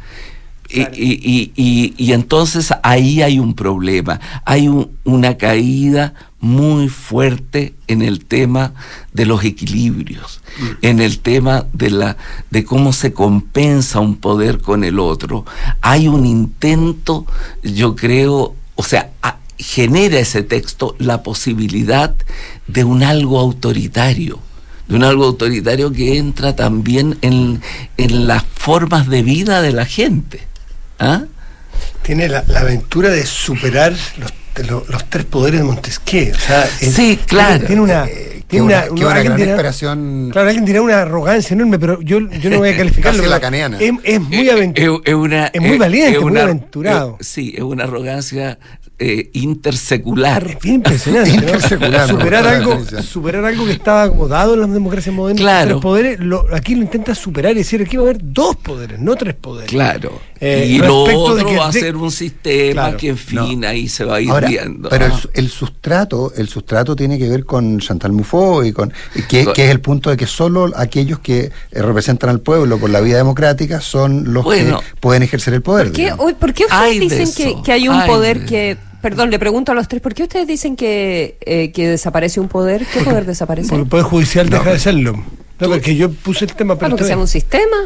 [0.68, 0.92] Claro.
[0.96, 7.76] Y, y, y, y, entonces ahí hay un problema, hay un, una caída muy fuerte
[7.88, 8.74] en el tema
[9.12, 10.86] de los equilibrios, mm.
[10.86, 12.18] en el tema de la
[12.52, 15.46] de cómo se compensa un poder con el otro.
[15.82, 17.26] Hay un intento,
[17.64, 22.16] yo creo, o sea, a, genera ese texto la posibilidad
[22.68, 24.40] de un algo autoritario
[24.92, 27.62] de un algo autoritario que entra también en,
[27.96, 30.42] en las formas de vida de la gente.
[31.00, 31.24] ¿Ah?
[32.02, 34.34] Tiene la, la, aventura de superar los,
[34.68, 36.34] los, los, tres poderes de Montesquieu.
[36.36, 37.66] O sea, es, sí, claro.
[37.66, 38.06] Tiene una.
[38.06, 40.30] Eh, tiene una, una, una gran dirá, esperación.
[40.30, 43.26] Claro, alguien dirá una arrogancia enorme, pero yo, yo no voy a calificarlo.
[43.26, 43.38] la.
[43.80, 45.02] Es, es, muy aventurado.
[45.06, 47.18] Es, es muy valiente, es una, muy aventurado.
[47.22, 48.60] sí, es una arrogancia
[49.04, 50.46] eh, intersecular.
[50.48, 51.32] Es bien impresionante.
[51.32, 55.42] Intersecular, superar, algo, superar algo que estaba acomodado en las democracias modernas.
[55.42, 55.68] Claro.
[55.72, 59.00] Tres poderes, lo- aquí lo intenta superar y decir aquí va a haber dos poderes,
[59.00, 59.72] no tres poderes.
[59.72, 60.20] Claro.
[60.40, 62.98] Eh, y lo de otro que va a de- ser un sistema Claro.
[62.98, 64.90] que, en fin, ahí se va a ir Ahora, viendo.
[64.90, 65.20] pero el, Ah.
[65.34, 68.94] el sustrato, el sustrato tiene que ver con Chantal Mouffe y con
[69.28, 73.02] que, es el punto de que solo aquellos que eh, representan al pueblo por la
[73.02, 74.80] vía democrática son los Bueno.
[74.80, 75.88] que pueden ejercer el poder.
[75.88, 78.78] ¿Por qué, hoy- ¿por qué ustedes dicen que, que hay un hay poder de- que...
[79.02, 82.48] Perdón, le pregunto a los tres, ¿por qué ustedes dicen que, eh, que desaparece un
[82.48, 82.86] poder?
[82.94, 83.70] ¿Qué poder desaparece?
[83.70, 85.14] Porque el Poder Judicial No, deja de serlo.
[85.60, 87.78] No, porque yo puse el tema, Ah, pero porque sea un sistema.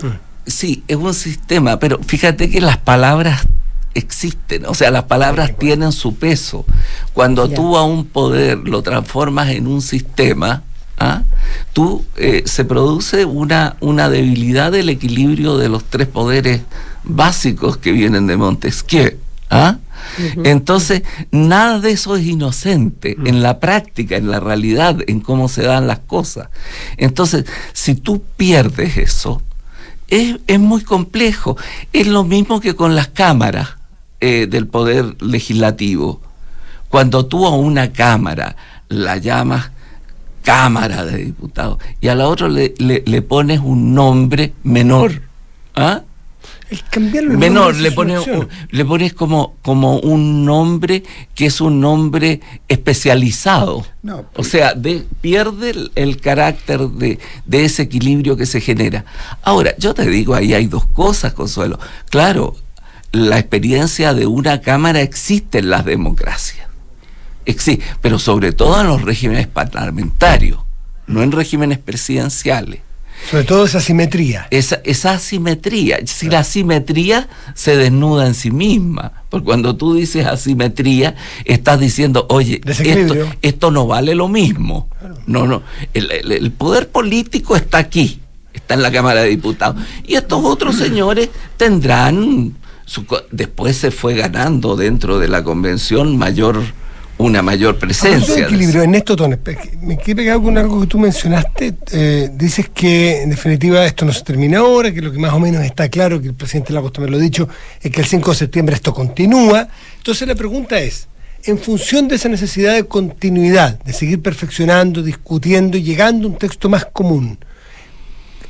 [0.45, 3.47] Sí, es un sistema, pero fíjate que las palabras
[3.93, 6.65] existen, o sea, las palabras tienen su peso.
[7.13, 7.55] Cuando Ya.
[7.55, 10.63] tú a un poder lo transformas en un sistema,
[10.99, 11.23] ¿ah?
[11.73, 16.61] tú eh, se produce una, una debilidad del equilibrio de los tres poderes
[17.03, 19.17] básicos que vienen de Montesquieu.
[19.55, 19.79] ¿Ah?
[20.43, 25.63] Entonces, nada de eso es inocente en la práctica, en la realidad, en cómo se
[25.63, 26.49] dan las cosas.
[26.97, 29.41] Entonces, si tú pierdes eso,
[30.07, 31.57] es, es muy complejo.
[31.91, 33.69] Es lo mismo que con las cámaras
[34.21, 36.21] eh, del poder legislativo.
[36.89, 38.55] Cuando tú a una cámara
[38.89, 39.71] la llamas
[40.43, 45.23] Cámara de Diputados y a la otra le, le- le pones un nombre menor.
[45.75, 46.03] ¿ah?
[46.69, 48.21] El cambiarlo en menor, le pones,
[48.71, 51.03] le pones como, como un nombre
[51.35, 53.85] que es un nombre especializado.
[54.01, 58.61] No, o pues- sea, de- pierde el, el carácter de, de ese equilibrio que se
[58.61, 59.05] genera.
[59.43, 61.79] Ahora, yo te digo, ahí hay dos cosas, Consuelo.
[62.09, 62.55] Claro,
[63.11, 66.67] la experiencia de una Cámara existe en las democracias.
[67.45, 70.59] Existe, pero sobre todo en los regímenes parlamentarios,
[71.05, 72.79] no en regímenes presidenciales
[73.31, 74.47] Sobre todo esa simetría.
[74.51, 75.97] esa, esa asimetría.
[76.05, 82.25] Si la asimetría se desnuda en sí misma, porque cuando tú dices asimetría, estás diciendo,
[82.29, 84.87] oye, esto, esto no vale lo mismo.
[85.27, 85.63] No, no.
[85.93, 88.19] El, el- el poder político está aquí,
[88.53, 89.81] está en la Cámara de Diputados.
[90.05, 92.53] Y estos otros señores tendrán.
[92.87, 96.61] Su, después se fue ganando dentro de la convención mayor
[97.17, 98.43] una mayor presencia.
[98.43, 99.39] equilibrio, Ernesto Tones,
[99.81, 101.73] me quedé pegado con algo que tú mencionaste.
[101.91, 105.39] eh, dices que en definitiva esto no se termina ahora, que lo que más o
[105.39, 107.47] menos está claro, que el presidente Lagos también lo ha dicho,
[107.81, 109.67] es que el 5 de septiembre esto continúa.
[109.97, 111.07] Entonces la pregunta es,
[111.45, 116.37] en función de esa necesidad de continuidad, de seguir perfeccionando, discutiendo y llegando a un
[116.37, 117.37] texto más común,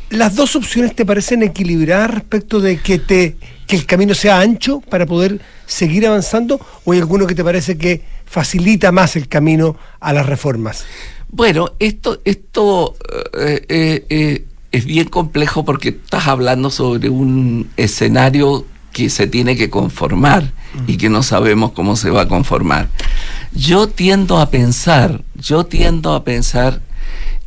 [0.10, 3.36] ¿las dos opciones te parecen equilibradas respecto de que, te,
[3.67, 7.78] que el camino sea ancho para poder seguir avanzando o hay alguno que te parece
[7.78, 10.86] que facilita más el camino a las reformas?
[11.30, 12.96] Bueno, esto, esto
[13.38, 19.58] eh, eh, eh, es bien complejo porque estás hablando sobre un escenario que se tiene
[19.58, 20.54] que conformar
[20.88, 22.90] y que no sabemos cómo se va a conformar.
[23.54, 26.82] Yo tiendo a pensar, yo tiendo a pensar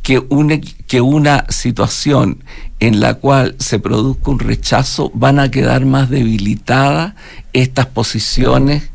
[0.03, 2.43] que una, que una situación
[2.79, 7.13] en la cual se produzca un rechazo van a quedar más debilitadas
[7.53, 8.89] estas posiciones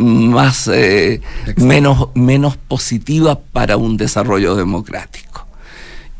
[0.00, 1.20] más eh,
[1.56, 5.46] menos, menos positivas para un desarrollo democrático.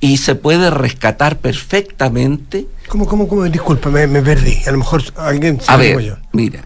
[0.00, 3.44] Y se puede rescatar perfectamente ¿Cómo, cómo, cómo?
[3.44, 4.58] Disculpa, me, me perdí.
[4.66, 6.16] A lo mejor alguien se a ver, yo.
[6.32, 6.64] mira,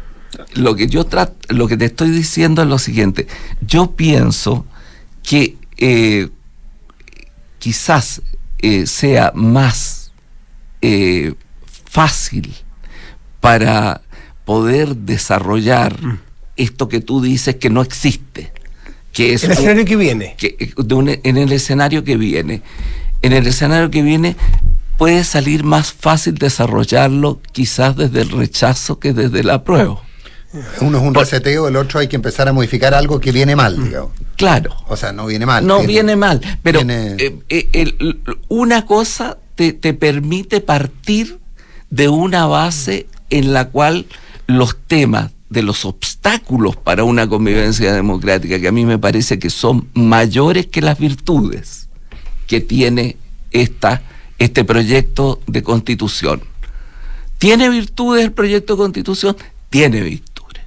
[0.55, 3.27] lo que yo trato, lo que te estoy diciendo es lo siguiente.
[3.61, 4.65] Yo pienso
[5.23, 6.31] que eh,
[7.59, 8.23] quizás
[8.59, 10.13] eh, sea más
[11.85, 12.55] fácil
[13.41, 14.01] para
[14.45, 16.19] poder desarrollar Mm.
[16.57, 18.53] Esto que tú dices que no existe,
[19.13, 20.35] que es El un- escenario que viene.
[20.39, 22.63] que, eh, de un- en el escenario que viene.
[23.23, 24.37] En el escenario que viene
[24.99, 30.01] puede salir más fácil desarrollarlo quizás desde el rechazo que desde la prueba.
[30.81, 33.57] Uno es un Por- reseteo, el otro hay que empezar a modificar algo que viene
[33.57, 34.13] mal, digamos.
[34.37, 35.67] Claro, O sea, no viene mal.
[35.67, 41.41] no viene mal, pero viene- eh, eh, el- una cosa te, te permite partir
[41.91, 44.07] de una base en la cual
[44.47, 49.49] los temas de los obstáculos para una convivencia democrática, que a mí me parece que
[49.49, 51.89] son mayores que las virtudes
[52.47, 53.17] que tiene
[53.53, 54.03] esta,
[54.39, 56.43] este proyecto de constitución.
[57.39, 59.37] ¿Tiene virtudes el proyecto de constitución?
[59.71, 60.63] Tiene virtudes.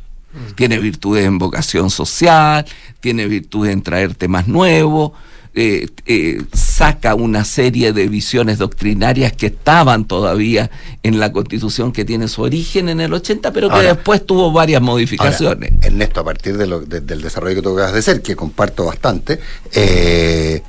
[0.56, 2.65] Tiene virtudes en vocación social,
[3.00, 5.12] tiene virtudes en traer temas nuevos,
[5.60, 10.70] eh, eh, saca una serie de visiones doctrinarias que estaban todavía
[11.02, 14.52] en la constitución que tiene su origen en el 80, pero que Ahora- después tuvo
[14.52, 15.72] varias Ahora, modificaciones.
[15.82, 18.86] Ernesto, a partir de lo- de- del desarrollo que tú acabas de hacer, que comparto
[18.86, 19.39] bastante,
[19.74, 20.62] eh,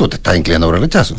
[0.00, 1.14] tú te estás inclinando por el rechazo.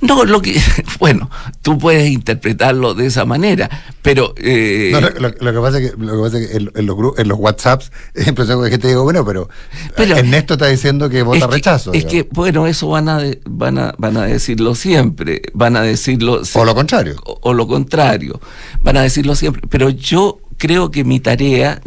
[0.00, 0.56] No, lo que,
[1.00, 1.28] bueno,
[1.62, 3.68] tú puedes interpretarlo de esa manera,
[4.02, 4.34] pero...
[4.36, 7.28] Eh, no, lo, que pasa es que, lo que, pasa es que en, los en
[7.28, 9.48] los WhatsApps, empezó que te digo, bueno, pero,
[9.96, 11.92] pero, Ernesto está diciendo que vota rechazo.
[11.92, 16.42] Es que, bueno, eso van a, van, a, van a decirlo siempre, van a decirlo...
[16.54, 17.16] O lo contrario.
[17.24, 18.40] o lo contrario,
[18.80, 21.80] van a decirlo siempre, pero yo creo que mi tarea,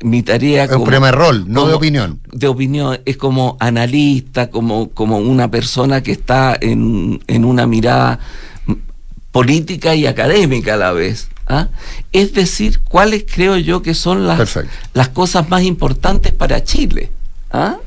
[0.00, 2.20] mi tarea es un problema de rol, no de opinión.
[2.32, 8.20] De opinión, es como analista, como, como una persona que está en, en una mirada
[9.32, 11.28] política y académica a la vez.
[11.48, 11.68] ¿ah?
[12.12, 14.56] Es decir, cuáles creo yo que son las,
[14.94, 17.10] las cosas más importantes para Chile.
[17.50, 17.78] ¿ah?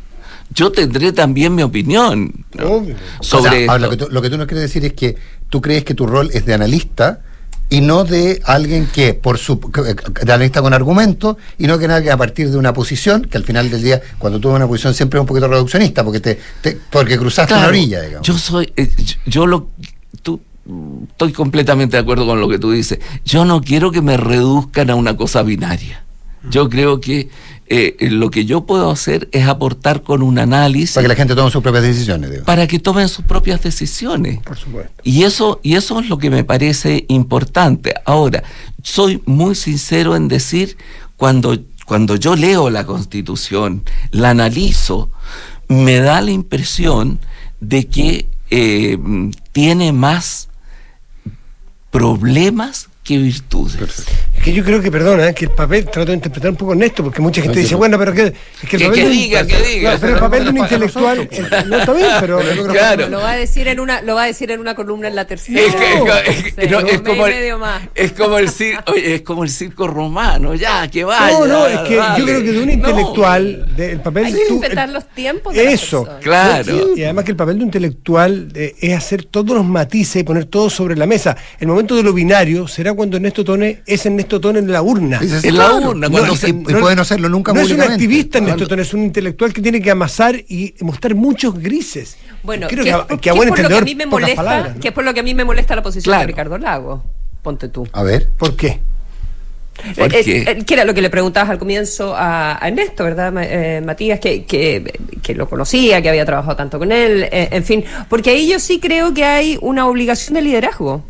[0.54, 2.46] Yo tendré también mi opinión
[3.22, 5.16] sobre lo, que tú, lo que tú nos quieres decir es que
[5.50, 7.22] tú crees que tu rol es de analista
[7.70, 12.02] y no de alguien que, por su, de analista con argumentos, y no que nada
[12.02, 14.94] que a partir de una posición, que al final del día, cuando tuve una posición
[14.94, 16.40] siempre es un poquito reduccionista, porque te,
[16.90, 18.28] porque cruzaste la orilla, digamos.
[18.28, 18.90] Yo soy, eh,
[19.28, 19.70] yo, lo,
[20.24, 20.42] tú,
[21.12, 23.00] estoy completamente de acuerdo con lo que tú dices.
[23.24, 26.04] Yo no quiero que me reduzcan a una cosa binaria.
[26.50, 27.30] Yo creo que
[27.72, 30.96] eh, lo que yo puedo hacer es aportar con un análisis.
[30.96, 32.42] Para que la gente tome sus propias decisiones.
[32.42, 34.40] Para que tomen sus propias decisiones.
[34.40, 34.92] Por supuesto.
[35.04, 37.94] Y eso, y eso es lo que me parece importante.
[38.06, 38.44] Ahora,
[38.82, 40.78] soy muy sincero en decir,
[41.16, 45.12] cuando, cuando yo leo la Constitución, la analizo,
[45.68, 47.20] me da la impresión
[47.60, 48.98] de que eh,
[49.52, 50.50] tiene más
[51.92, 54.06] problemas virtudes.
[54.36, 56.84] Es que yo creo que, perdona, que el papel, trato de interpretar un poco en
[56.84, 59.04] esto, porque mucha gente dice, bueno, pero que, es que el papel.
[59.04, 59.98] Que, diga, que diga.
[60.00, 61.30] pero el papel de un intelectual.
[61.68, 62.40] no está bien, pero.
[62.70, 63.10] Claro.
[63.10, 65.26] Lo va a decir en una, lo va a decir en una columna en la
[65.26, 65.60] tercera.
[65.60, 65.74] Es,
[67.02, 67.36] como el,
[67.96, 71.32] es como el circo, oye, es como el circo romano, ya, que vaya.
[71.32, 74.26] No, no, es que yo creo que de un intelectual, el papel.
[74.26, 75.54] Hay que respetar los tiempos.
[75.54, 76.96] De eso, claro.
[76.96, 80.24] Y además que el papel de un intelectual eh, es hacer todos los matices y
[80.24, 81.36] poner todo sobre la mesa.
[81.60, 85.22] El momento de lo binario será cuando Ernesto Tone es Ernesto Tone en la urna.
[85.22, 88.82] en la urna, cuando se, puede no serlo nunca No es un activista Ernesto Tone,
[88.82, 92.18] es un intelectual que tiene que amasar y mostrar muchos grises.
[92.44, 95.14] Bueno, Creo que, que, a buen entendedor, a mí me molesta, que es por lo
[95.14, 97.02] que a mí me molesta la posición de Ricardo Lago.
[97.42, 97.88] Ponte tú.
[97.94, 98.28] A ver.
[98.38, 98.82] ¿Por qué?
[99.96, 104.20] Eh, eh, que era lo que le preguntabas al comienzo a, Ernesto, ¿verdad, eh, Matías?
[104.20, 104.92] Que, que,
[105.24, 108.82] que, lo conocía, que había trabajado tanto con él, en fin, porque ahí yo sí
[108.82, 111.06] creo que hay una obligación de liderazgo.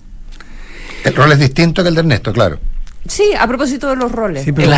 [1.04, 2.60] El rol es distinto que el de Ernesto, claro.
[3.08, 4.44] Sí, a propósito de los roles.
[4.44, 4.72] Sí, pero,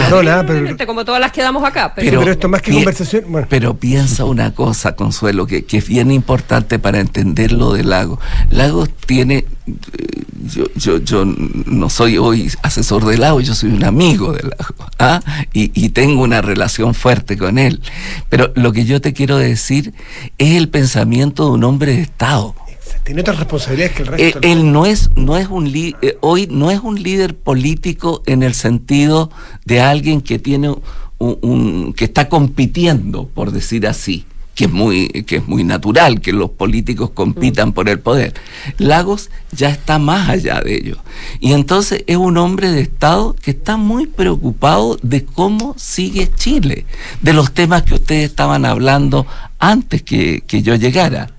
[0.86, 1.94] como todas las que damos acá.
[1.96, 3.26] Pero, esto más que conversación.
[3.50, 8.20] Pero piensa una cosa, Consuelo, que, que, es bien importante para entender lo de Lago.
[8.50, 9.46] Lago tiene.
[9.68, 14.44] Eh, yo, yo, yo no soy hoy asesor de Lago, yo soy un amigo de
[14.44, 14.76] Lago.
[15.00, 15.20] ¿ah?
[15.52, 17.82] Y, y tengo una relación fuerte con él.
[18.30, 19.94] Pero lo que yo te quiero decir
[20.38, 22.56] es el pensamiento de un hombre de Estado
[23.04, 24.40] tiene otras responsabilidades que el resto.
[24.40, 28.44] Eh, él no es, no es un eh, hoy no es un líder político en
[28.44, 29.32] el sentido
[29.66, 30.74] de alguien que tiene
[31.18, 36.34] un, que está compitiendo, por decir así, que es muy que es muy natural que
[36.34, 37.74] los políticos compitan mm.
[37.74, 38.34] por el poder.
[38.78, 40.98] Lagos ya está más allá de ello.
[41.40, 46.86] Y entonces es un hombre de Estado que está muy preocupado de cómo sigue Chile,
[47.22, 49.26] de los temas que ustedes estaban hablando
[49.58, 51.30] antes que, que yo llegara.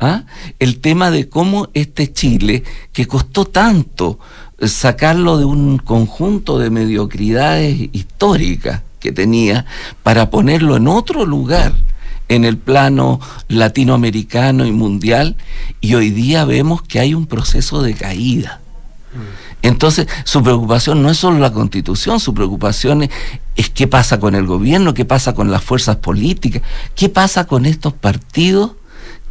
[0.00, 0.24] ¿Ah?
[0.58, 4.18] el tema de cómo este Chile, que costó tanto
[4.60, 9.64] sacarlo de un conjunto de mediocridades históricas que tenía
[10.02, 11.74] para ponerlo en otro lugar
[12.28, 15.36] en el plano latinoamericano y mundial
[15.80, 18.60] y hoy día vemos que hay un proceso de caída.
[19.62, 23.10] Entonces, su preocupación no es solo la constitución, su preocupación es,
[23.56, 26.62] es, qué pasa con el gobierno, qué pasa con las fuerzas políticas,
[26.94, 28.72] qué pasa con estos partidos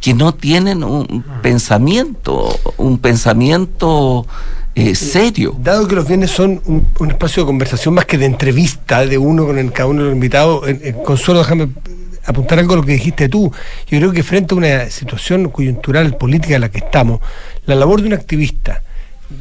[0.00, 4.26] que no tienen un pensamiento, un pensamiento
[4.74, 5.56] eh, serio.
[5.58, 9.46] Dado que los bienes son un, espacio de conversación más que de entrevista de uno
[9.46, 10.64] con el, cada uno de los invitados,
[11.04, 11.68] Consuelo, déjame
[12.24, 13.52] apuntar algo a lo que dijiste tú.
[13.88, 17.20] Yo creo que frente a una situación coyuntural política en la que estamos,
[17.66, 18.82] la labor de un activista,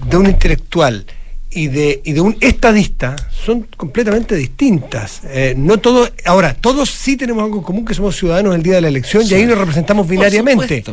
[0.10, 1.06] de un intelectual,
[1.52, 5.22] y de, y de un estadista son completamente distintas.
[5.26, 8.76] Eh, no todo, ahora, todos sí tenemos algo en común que somos ciudadanos el día
[8.76, 10.84] de la elección y ahí nos representamos binariamente.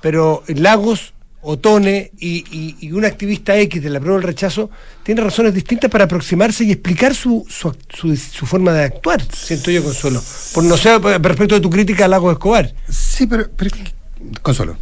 [0.00, 4.68] Pero Lagos, Otone y, y, un activista X de la prueba del rechazo
[5.04, 7.72] tienen razones distintas para aproximarse y explicar su, su,
[8.16, 10.20] su, forma de actuar, siento yo, Consuelo.
[10.52, 12.74] Por no sé, respecto de tu crítica a Lagos Escobar.
[12.88, 13.70] Sí, pero, pero
[14.42, 14.76] Consuelo.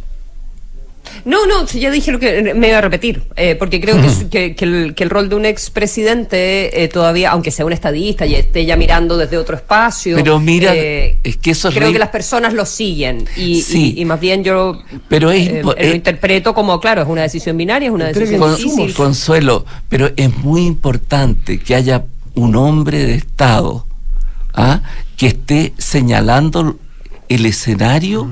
[1.25, 3.97] No, no, ya dije lo que me iba a repetir, eh, porque creo
[4.29, 8.27] que, que, el, que, el, rol de un expresidente eh, todavía, aunque sea un estadista
[8.27, 11.97] y esté ya mirando desde otro espacio, pero mira, eh, es que eso creo que
[11.97, 13.63] las personas lo siguen y,
[13.99, 18.05] y, más bien yo pero lo interpreto como, claro, es una decisión binaria, es una
[18.05, 18.93] decisión difícil.
[18.93, 23.87] Consuelo, pero es muy importante que haya un hombre de Estado
[24.53, 24.81] ¿ah?
[25.17, 26.77] que esté señalando
[27.29, 28.29] el escenario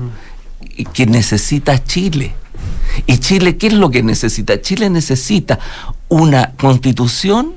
[0.92, 2.34] que necesita Chile.
[3.06, 4.60] ¿Y Chile qué es lo que necesita?
[4.60, 5.58] Chile necesita
[6.08, 7.54] una constitución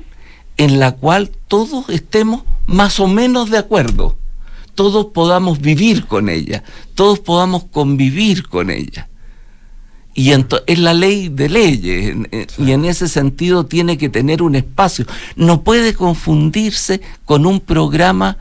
[0.56, 4.16] en la cual todos estemos más o menos de acuerdo,
[4.74, 6.62] todos podamos vivir con ella,
[6.94, 9.08] todos podamos convivir con ella.
[10.14, 12.16] Y es la ley de leyes,
[12.58, 15.06] y en ese sentido tiene que tener un espacio.
[15.36, 18.36] No puede confundirse con un programa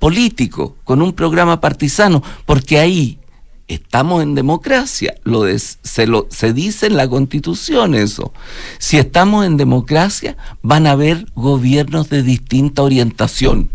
[0.00, 3.20] político, con un programa partisano, porque ahí
[3.72, 8.32] estamos en democracia, lo se, dice en la constitución eso.
[8.78, 13.70] Si estamos en democracia, van a haber gobiernos de distinta orientación.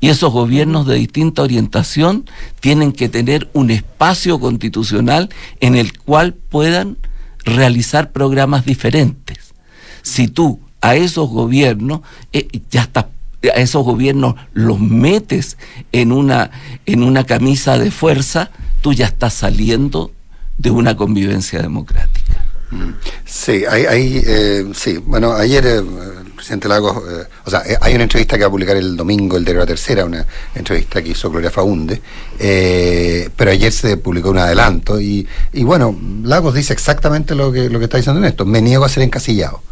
[0.00, 2.28] Y esos gobiernos de distinta orientación
[2.60, 5.30] tienen que tener un espacio constitucional
[5.60, 6.98] en el cual puedan
[7.44, 9.54] realizar programas diferentes.
[10.02, 12.00] Si tú a esos gobiernos
[12.32, 13.06] eh, ya estás
[13.50, 15.56] a esos gobiernos los metes
[15.92, 16.50] en una,
[16.86, 20.12] en una camisa de fuerza, tú ya estás saliendo
[20.58, 22.44] de una convivencia democrática.
[23.24, 24.98] Sí, hay, eh, sí.
[24.98, 28.50] Bueno, ayer eh, el presidente Lagos, eh, o sea, hay una entrevista que va a
[28.50, 32.00] publicar el domingo, el de la tercera, una entrevista que hizo Gloria Faunde,
[33.36, 37.78] pero ayer se publicó un adelanto y, y bueno, Lagos dice exactamente lo que, lo
[37.78, 39.62] que está diciendo en esto, me niego a ser encasillado.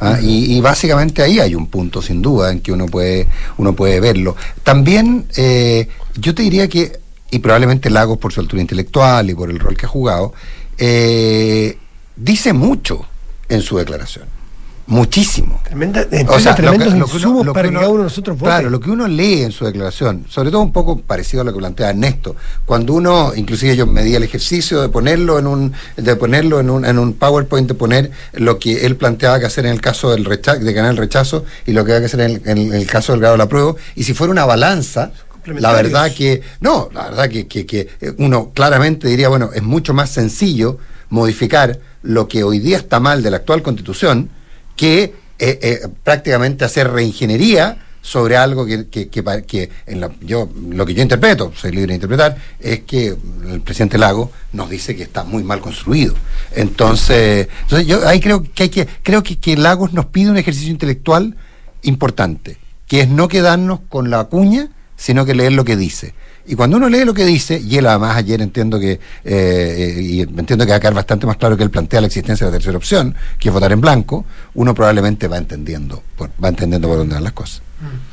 [0.00, 0.18] ¿Ah?
[0.20, 3.26] y, básicamente ahí hay un punto, sin duda, en que uno puede,
[3.58, 4.36] uno puede verlo.
[4.62, 9.50] También eh, yo te diría que, y probablemente Lagos por su altura intelectual y por
[9.50, 10.34] el rol que ha jugado,
[10.78, 11.78] eh,
[12.16, 13.06] dice mucho
[13.48, 14.41] en su declaración
[14.86, 15.60] muchísimo.
[15.64, 19.42] Tremenda, o sea, tremendos lo que, uno, para uno, nosotros Claro, lo que uno lee
[19.42, 23.32] en su declaración, sobre todo un poco parecido a lo que plantea Ernesto, cuando uno,
[23.34, 26.98] inclusive yo me di el ejercicio de ponerlo en un, de ponerlo en un, en
[26.98, 30.60] un PowerPoint, de poner lo que él planteaba que hacer en el caso del rechazo,
[30.60, 33.34] de ganar el rechazo y lo que hay que hacer en el, caso del grado
[33.34, 35.12] de la prueba, y si fuera una balanza,
[35.46, 39.94] la verdad que, no, la verdad que, que, que uno claramente diría, bueno, es mucho
[39.94, 40.78] más sencillo
[41.08, 44.30] modificar lo que hoy día está mal de la actual constitución,
[44.76, 50.92] que eh, eh, prácticamente hacer reingeniería sobre algo que, que, que, en yo, lo que
[50.92, 53.16] yo interpreto, soy libre de interpretar, es que
[53.48, 56.14] el presidente Lago nos dice que está muy mal construido.
[56.50, 60.36] Entonces, entonces yo ahí creo que hay que, creo que, que Lagos nos pide un
[60.36, 61.36] ejercicio intelectual
[61.82, 62.58] importante,
[62.88, 66.14] que es no quedarnos con la cuña, sino que leer lo que dice.
[66.46, 70.20] Y cuando uno lee lo que dice, y él además ayer entiendo que, eh, y
[70.22, 72.58] entiendo que va a quedar bastante más claro que él plantea la existencia de la
[72.58, 74.24] tercera opción, que es votar en blanco,
[74.54, 76.02] uno probablemente va entendiendo,
[76.42, 77.62] va entendiendo por dónde van las cosas.
[77.80, 78.12] Mm.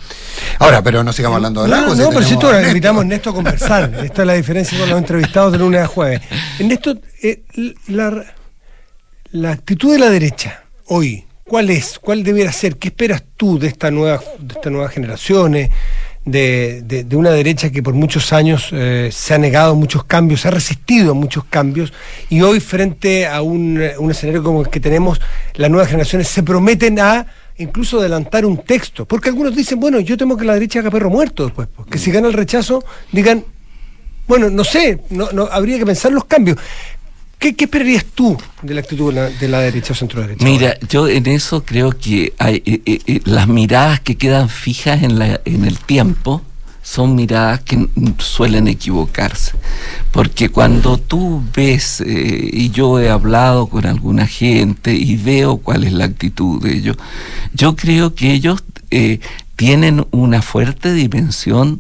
[0.59, 3.29] Ahora, pero no sigamos hablando de la No, no, pero si esto invitamos a Ernesto
[3.29, 3.91] a conversar.
[4.03, 6.21] Esta es la diferencia con los entrevistados de lunes a jueves.
[6.59, 7.43] Ernesto, eh,
[7.87, 8.23] la,
[9.31, 11.99] la actitud de la derecha hoy, ¿cuál es?
[11.99, 12.77] ¿Cuál debiera ser?
[12.77, 15.69] ¿Qué esperas tú de esta nueva, de estas nuevas generaciones?
[16.25, 20.47] De, de, una derecha que por muchos años eh, se ha negado muchos cambios, se
[20.47, 21.91] ha resistido a muchos cambios
[22.29, 25.19] y hoy frente a un, un escenario como el que tenemos,
[25.55, 27.25] las nuevas generaciones se prometen a
[27.57, 31.09] incluso adelantar un texto, porque algunos dicen, bueno, yo temo que la derecha haga perro
[31.09, 33.43] muerto después, que si gana el rechazo, digan,
[34.27, 36.57] bueno, no sé, no, no, habría que pensar los cambios.
[37.39, 40.43] ¿Qué, esperarías tú de la actitud de la, derecha o centro derecha?
[40.43, 45.03] Mira, yo en eso creo que hay, eh, eh, eh, las miradas que quedan fijas
[45.03, 46.41] en, la, en el tiempo
[46.83, 47.87] son miradas que
[48.17, 49.53] suelen equivocarse.
[50.11, 55.93] Porque cuando tú ves, y yo he hablado con alguna gente y veo cuál es
[55.93, 56.97] la actitud de ellos,
[57.53, 58.63] yo creo que ellos
[59.55, 61.79] tienen una fuerte dimensión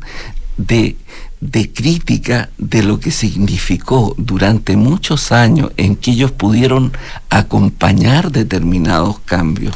[0.57, 0.95] de
[1.41, 6.91] de crítica de lo que significó durante muchos años en que ellos pudieron
[7.29, 9.75] acompañar determinados cambios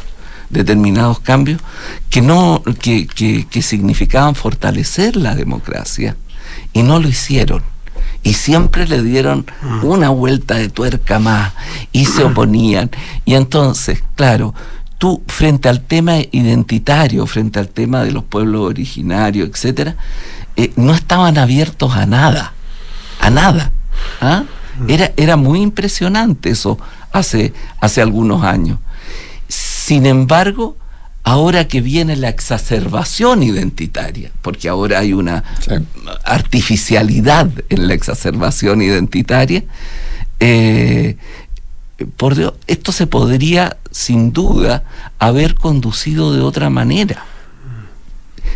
[0.49, 1.59] determinados cambios
[2.09, 6.15] que no que, que, significaban fortalecer la democracia
[6.73, 7.63] y no lo hicieron.
[8.21, 9.83] Y siempre le dieron mm.
[9.83, 11.53] una vuelta de tuerca más
[11.91, 12.91] y se oponían.
[13.25, 14.53] Y entonces claro
[14.97, 19.97] tú frente al tema identitario frente al tema de los pueblos originarios etcétera
[20.55, 22.53] eh, no estaban abiertos a nada,
[23.19, 23.71] a nada.
[24.21, 24.43] ¿ah?
[24.79, 24.89] Mm.
[24.89, 26.77] Era, era muy impresionante eso
[27.11, 28.79] hace, hace algunos años.
[29.47, 30.77] Sin embargo,
[31.23, 35.43] ahora que viene la exacerbación identitaria, porque ahora hay una
[36.25, 39.63] artificialidad en la exacerbación identitaria,
[40.39, 41.17] eh,
[42.17, 44.83] por Dios, esto se podría sin duda
[45.19, 47.25] haber conducido de otra manera.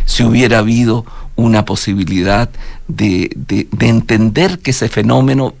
[0.04, 1.06] Si hubiera habido
[1.38, 2.50] una posibilidad
[2.88, 5.54] de, de, de entender que ese fenómeno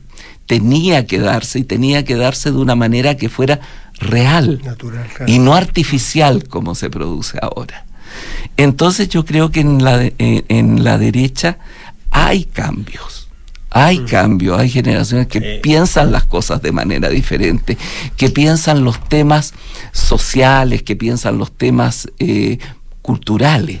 [0.46, 3.60] tenía que darse y tenía que darse de una manera que fuera
[4.00, 5.32] real Natural, claro.
[5.32, 7.84] y no artificial como se produce ahora.
[8.56, 11.58] Entonces yo creo que en la, de- en, en la derecha
[12.10, 13.28] hay cambios.
[13.70, 15.60] Hay cambios, hay generaciones que Eh.
[15.62, 17.76] piensan las cosas de manera diferente,
[18.16, 19.52] que piensan los temas
[19.92, 22.58] sociales, que piensan los temas eh,
[23.02, 23.80] culturales,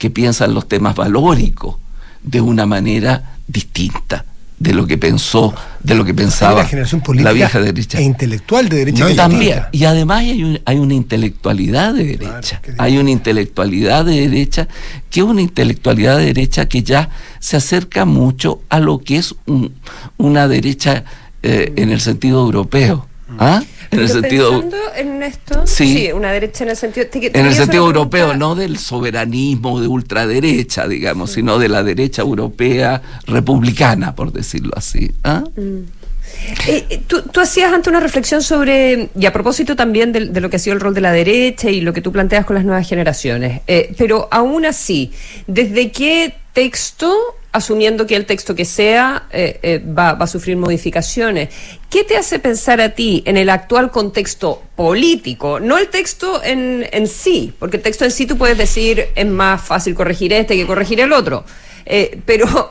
[0.00, 1.76] que piensan los temas valóricos
[2.22, 4.24] de una manera distinta
[4.58, 7.98] de lo que pensó, de lo que pensaba una generación política la vieja derecha.
[7.98, 9.08] e intelectual de derecha.
[9.08, 14.20] No, También, y además hay, un- hay una intelectualidad de derecha, hay una intelectualidad de
[14.28, 14.68] derecha
[15.10, 19.34] que es una intelectualidad de derecha que ya se acerca mucho a lo que es
[19.46, 19.74] un-
[20.16, 21.04] una derecha
[21.42, 23.06] eh, en el sentido europeo.
[23.38, 23.62] ¿ah?
[23.92, 24.64] En el sentido,
[24.96, 26.10] en esto, Sí.
[26.14, 27.06] una derecha en el sentido...
[27.08, 31.68] te- te en el sentido europeo, pregunta- no del soberanismo de ultraderecha, digamos, sino de
[31.68, 35.10] la derecha europea republicana, por decirlo así.
[35.24, 35.42] ¿ah?
[35.56, 40.40] Eh, eh, tú, tú hacías antes una reflexión sobre, y a propósito también de, de
[40.40, 42.54] lo que ha sido el rol de la derecha y lo que tú planteas con
[42.56, 45.10] las nuevas generaciones, eh, pero aún así,
[45.46, 47.12] ¿desde qué texto,
[47.52, 51.48] asumiendo que el texto que sea eh, eh, va, va a sufrir modificaciones,
[51.90, 56.86] qué te hace pensar a ti en el actual contexto político, no el texto en,
[56.92, 60.56] en sí, porque el texto en sí tú puedes decir es más fácil corregir este
[60.56, 61.44] que corregir el otro,
[61.86, 62.70] eh, pero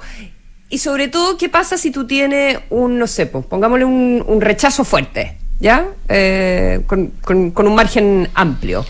[0.70, 4.40] y sobre todo, ¿qué pasa si tú tienes un, no sé, pues, pongámosle un, un
[4.40, 5.88] rechazo fuerte, ¿ya?
[6.86, 8.86] Con, con- con un margen amplio.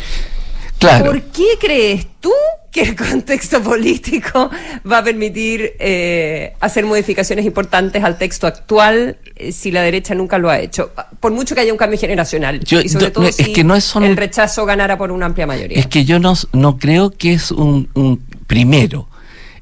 [0.78, 1.06] Claro.
[1.06, 2.34] ¿Por qué crees tú
[2.72, 4.50] que el contexto político
[4.90, 10.38] va a permitir eh, hacer modificaciones importantes al texto actual eh, si la derecha nunca
[10.38, 10.92] lo ha hecho?
[11.20, 12.60] Por mucho que haya un cambio generacional.
[12.62, 15.12] Yo- y sobre no, todo es si que no es solo- el rechazo ganara por
[15.12, 15.80] una amplia mayoría.
[15.80, 19.08] Es que yo no, no creo que es un, un- Primero,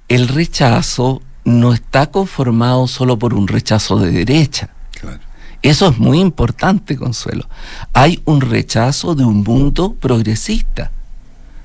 [0.08, 4.70] el rechazo no está conformado solo por un rechazo de derecha.
[5.00, 5.20] Claro.
[5.62, 7.50] Eso es muy importante, Consuelo.
[7.94, 10.92] Hay un rechazo de un mundo progresista,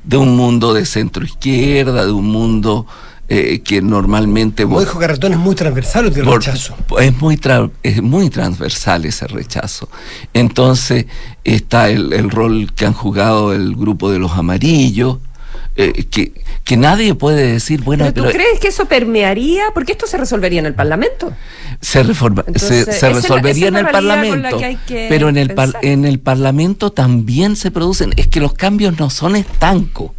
[0.04, 2.86] de un mundo de centro izquierda, de un mundo
[3.28, 4.64] eh, que normalmente...
[4.64, 6.74] Como dijo Carretón, es muy transversal el Por- rechazo.
[6.98, 9.88] Es muy, tra- es muy transversal ese rechazo.
[10.34, 11.06] Entonces
[11.44, 15.18] está el, el rol que han jugado el grupo de los amarillos,
[15.76, 16.32] eh, que,
[16.64, 19.64] que nadie puede decir, bueno, ¿Pero tú pero crees que eso permearía?
[19.74, 21.32] Porque esto se resolvería en el Parlamento.
[21.80, 26.04] se, reforma- Entonces, se, la- resolvería en el Parlamento, que pero en el, par- en
[26.04, 30.10] el Parlamento también se producen, es que los cambios no son estancos.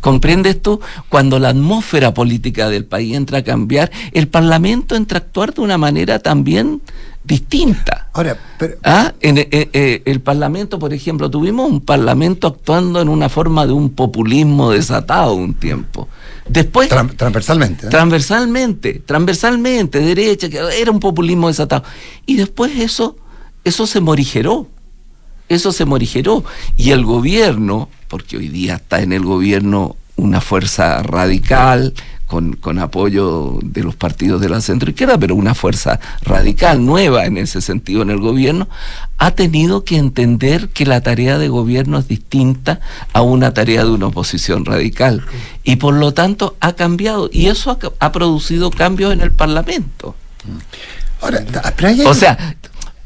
[0.00, 0.80] ¿Comprendes tú?
[1.08, 5.62] Cuando la atmósfera política del país entra a cambiar, el Parlamento entra a actuar de
[5.62, 6.82] una manera también
[7.24, 8.08] distinta.
[8.12, 13.08] Ahora, pero, Ah, en eh, eh, el Parlamento, por ejemplo, tuvimos un Parlamento actuando en
[13.08, 16.08] una forma de un populismo desatado un tiempo.
[16.48, 17.86] Después, tran- transversalmente.
[17.86, 17.90] ¿eh?
[17.90, 21.82] transversalmente, transversalmente, derecha, que era un populismo desatado.
[22.26, 23.16] Y después eso,
[23.64, 24.68] eso se morigeró.
[25.48, 26.44] Eso se morigeró.
[26.76, 31.92] Y el gobierno, porque hoy día está en el gobierno una fuerza radical,
[32.26, 37.36] con, con apoyo de los partidos de la centroizquierda, pero una fuerza radical, nueva en
[37.36, 38.68] ese sentido en el gobierno,
[39.18, 42.80] ha tenido que entender que la tarea de gobierno es distinta
[43.12, 45.24] a una tarea de una oposición radical.
[45.62, 47.30] Y por lo tanto ha cambiado.
[47.32, 50.14] Y eso ha, ha producido cambios en el Parlamento.
[51.20, 51.44] Ahora,
[52.06, 52.56] O sea,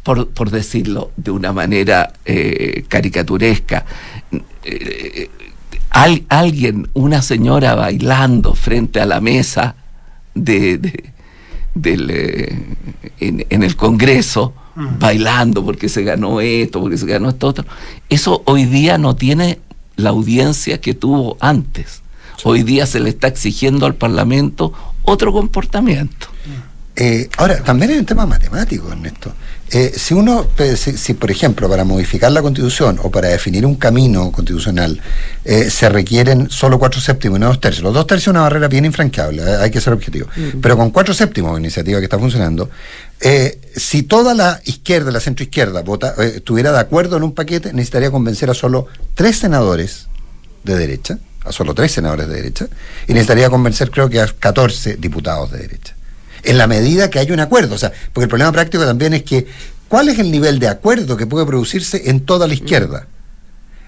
[0.03, 3.85] por, por decirlo de una manera eh, caricaturesca,
[4.65, 5.31] eh,
[5.91, 9.75] al- alguien, una señora bailando frente a la mesa
[10.35, 11.13] de, de-
[11.75, 12.59] del, eh,
[13.21, 14.53] en, en el Congreso,
[15.01, 17.65] bailando porque se ganó esto, porque se ganó esto otro,
[18.09, 19.59] eso hoy día no tiene
[19.97, 22.03] la audiencia que tuvo antes.
[22.45, 24.73] Hoy día se le está exigiendo al Parlamento
[25.03, 26.29] otro comportamiento.
[26.95, 29.33] Eh, ahora, también hay un tema matemático en esto.
[29.71, 30.47] Eh, si uno,
[30.77, 35.01] si, si, por ejemplo, para modificar la constitución o para definir un camino constitucional
[35.45, 38.41] eh, se requieren solo cuatro séptimos y no dos tercios, los dos tercios es una
[38.41, 40.29] barrera bien infranqueable, eh, hay que ser objetivo.
[40.63, 42.71] Pero con cuatro séptimos, iniciativa que está funcionando,
[43.77, 48.49] si toda la izquierda, la centroizquierda, vota, estuviera de acuerdo en un paquete, necesitaría convencer
[48.51, 50.07] a solo tres senadores
[50.65, 52.69] de derecha, a solo tres senadores de derecha,
[53.07, 55.98] y necesitaría convencer creo que a 14 diputados de derecha
[56.43, 57.75] en la medida que hay un acuerdo.
[57.75, 59.47] O sea, porque el problema práctico también es que,
[59.89, 63.07] ¿cuál es el nivel de acuerdo que puede producirse en toda la izquierda?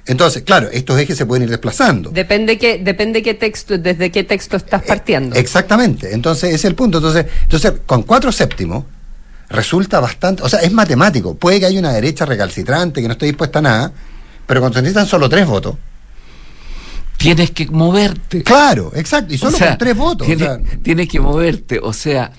[0.07, 2.11] Entonces, claro, estos ejes se pueden ir desplazando.
[2.11, 5.36] Depende qué, depende qué texto, desde qué texto estás partiendo.
[5.36, 6.12] Exactamente.
[6.14, 6.98] Entonces, ese es el punto.
[6.98, 8.84] Entonces, entonces con cuatro séptimos,
[9.51, 11.34] resulta bastante, o sea, es matemático.
[11.34, 13.92] Puede que haya una derecha recalcitrante que no esté dispuesta a nada,
[14.46, 15.76] pero cuando se necesitan solo tres votos.
[17.20, 18.42] Tienes que moverte.
[18.42, 20.24] Claro, exacto, y solo O sea, con tres votos.
[20.24, 21.78] o Tienes, sea, tienes que moverte.
[21.82, 22.32] O sea,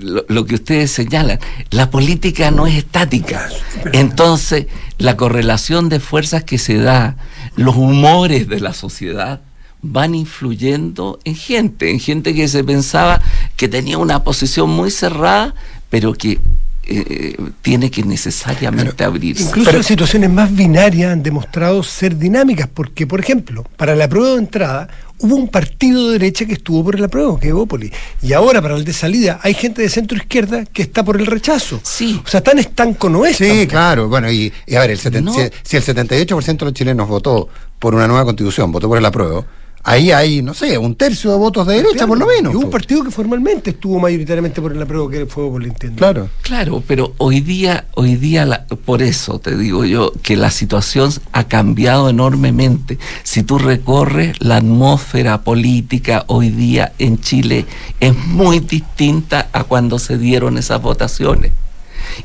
[0.00, 1.38] lo, lo que ustedes señalan,
[1.70, 3.48] la política no es estática.
[3.92, 4.66] Entonces,
[4.98, 7.16] la correlación de fuerzas que se da,
[7.56, 9.40] los humores de la sociedad,
[9.80, 13.20] van influyendo en gente, en gente que se pensaba
[13.56, 15.54] que tenía una posición muy cerrada,
[15.90, 16.38] pero que
[16.84, 19.44] eh, tiene que necesariamente abrirse.
[19.44, 24.30] Incluso las situaciones más binarias han demostrado ser dinámicas, porque, por ejemplo, para la prueba
[24.32, 27.92] de entrada hubo un partido de derecha que estuvo por la prueba, que es Evópolis.
[28.22, 31.26] Y ahora, para el de salida, hay gente de centro izquierda que está por el
[31.26, 31.80] rechazo.
[31.84, 32.20] Sí.
[32.24, 33.36] O sea, tan estanco no es.
[33.36, 33.68] Sí, tampoco.
[33.68, 34.08] claro.
[34.08, 35.32] Bueno, y, y a ver, el seten- No.
[35.32, 39.04] si, si el 78% de los chilenos votó por una nueva constitución, votó por el
[39.06, 39.46] apruebo,
[39.84, 42.08] ahí hay, no sé, un tercio de votos de derecha, Claro.
[42.08, 42.52] por lo menos.
[42.52, 45.98] Y un partido que formalmente estuvo mayoritariamente por el apruebo, que fue Evópolis, entiendo.
[45.98, 46.28] Claro.
[46.42, 51.10] Claro, pero hoy día, hoy día, la- por eso te digo yo que la situación
[51.32, 52.98] ha cambiado enormemente.
[53.24, 57.66] Si tú recorres la atmósfera política hoy día en Chile
[58.00, 61.52] es muy distinta a cuando se dieron esas votaciones.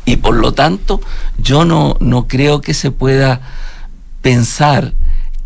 [0.05, 1.01] Y por lo tanto,
[1.37, 3.41] yo no, no creo que se pueda
[4.21, 4.93] pensar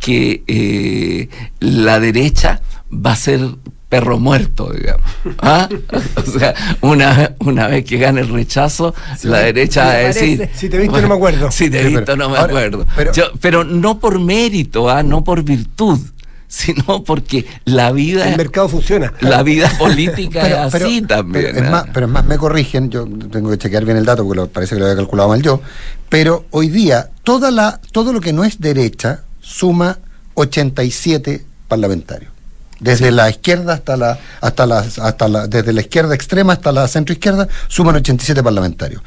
[0.02, 1.30] que eh,
[1.62, 2.60] la derecha
[2.93, 3.39] va a ser
[3.88, 5.06] perro muerto, digamos.
[5.39, 5.70] ¿Ah?
[6.16, 8.93] O sea, una, una vez que gane el rechazo,
[9.24, 10.49] la derecha va a decir...
[10.56, 11.52] Si te he visto, no me acuerdo.
[11.52, 12.86] Si te he Sí, visto, pero- no me ahora, acuerdo.
[12.95, 15.04] pero- Yo- pero no por mérito, ¿ah?
[15.04, 15.99] no por virtud,
[16.47, 18.30] sino porque la vida...
[18.30, 19.14] El mercado funciona.
[19.20, 21.45] La vida política Pero- es pero- así también.
[21.54, 21.72] Pero es, ¿ah?
[21.72, 24.47] más, pero es más, me corrigen, yo tengo que chequear bien el dato porque lo-
[24.47, 25.62] parece que lo había calculado mal yo,
[26.10, 30.00] pero hoy día toda la, todo lo que no es derecha suma
[30.36, 32.32] 87 parlamentarios.
[32.80, 36.88] Desde la izquierda hasta la, hasta la, hasta la, desde la izquierda extrema hasta la
[36.88, 39.04] centro izquierda, suman 87 parlamentarios.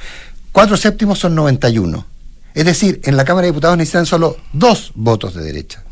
[0.53, 2.07] Cuatro séptimos son 91.
[2.55, 5.82] Es decir, en la Cámara de Diputados necesitan solo dos votos de derecha.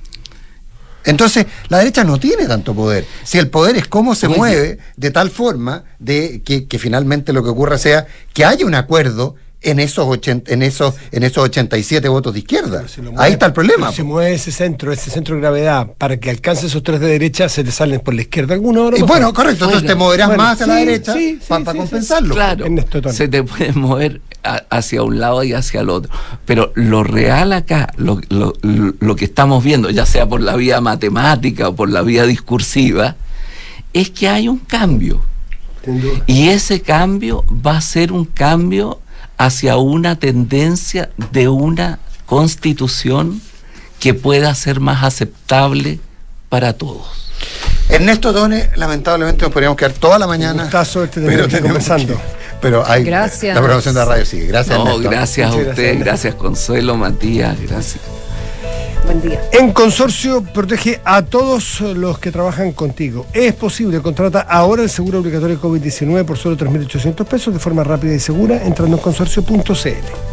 [1.04, 3.04] Entonces, la derecha no tiene tanto poder.
[3.24, 4.36] Si el poder es cómo se Oye.
[4.36, 8.76] mueve de tal forma de que, que finalmente lo que ocurra sea que haya un
[8.76, 12.86] acuerdo en esos, 80 en esos, en esos 87 votos de izquierda.
[12.88, 13.92] Se mueve- Ahí está el problema.
[13.92, 17.48] Si mueve ese centro, ese centro de gravedad, para que alcance esos tres de derecha,
[17.48, 18.96] se te salen por la izquierda algunos.
[18.96, 21.46] Y no bueno, correcto, entonces te moverás bueno, más hacia la sí, derecha sí, sí,
[21.48, 21.78] para sí.
[21.78, 22.34] compensarlo.
[22.34, 22.64] Claro,
[23.12, 26.12] se te puede mover a- hacia un lado y hacia el otro.
[26.44, 30.80] Pero lo real acá, lo, lo- lo- que estamos viendo, ya sea por la vía
[30.80, 33.14] matemática o por la vía discursiva,
[33.92, 35.20] es que hay un cambio.
[36.26, 39.00] Y ese cambio va a ser un cambio
[39.44, 43.40] hacia una tendencia de una constitución
[43.98, 46.00] que pueda ser más aceptable
[46.48, 47.06] para todos.
[47.88, 50.62] Ernesto Done, lamentablemente nos podríamos quedar toda la mañana.
[50.64, 52.14] gustazo este tenemos conversando.
[52.14, 53.54] que- pero hay, Gracias.
[53.54, 54.46] la programación de la radio sigue.
[54.46, 55.10] Gracias, No, Ernesto.
[55.10, 55.98] gracias a usted, gracias.
[55.98, 58.00] gracias Consuelo, Matías, gracias.
[59.04, 59.40] Buen día.
[59.52, 63.26] En Consorcio protege a todos los que trabajan contigo.
[63.32, 68.14] Es posible, contrata ahora el seguro obligatorio COVID-19 por solo 3.800 pesos de forma rápida
[68.14, 70.32] y segura entrando en consorcio.cl.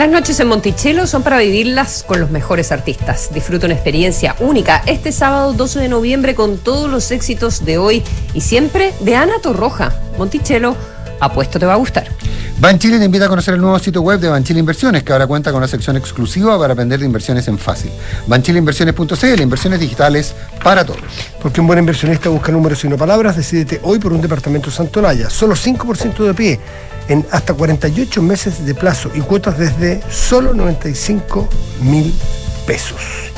[0.00, 3.28] Las noches en Monticello son para vivirlas con los mejores artistas.
[3.34, 8.02] Disfruta una experiencia única este sábado 12 de noviembre con todos los éxitos de hoy
[8.32, 9.92] y siempre de Ana Torroja.
[10.16, 10.74] Monticello,
[11.20, 12.08] apuesto te va a gustar.
[12.60, 15.50] Banchile te invita a conocer el nuevo sitio web de Banchile Inversiones, que ahora cuenta
[15.50, 17.90] con una sección exclusiva para aprender de inversiones en fácil.
[18.26, 21.00] Banchileinversiones.cl, inversiones digitales para todos.
[21.40, 25.30] Porque un buen inversionista busca números y no palabras, decídete hoy por un departamento Santolaya.
[25.30, 26.60] Solo 5% de pie,
[27.08, 31.48] en hasta 48 meses de plazo y cuotas desde solo 95
[31.80, 32.12] mil
[32.66, 33.29] pesos.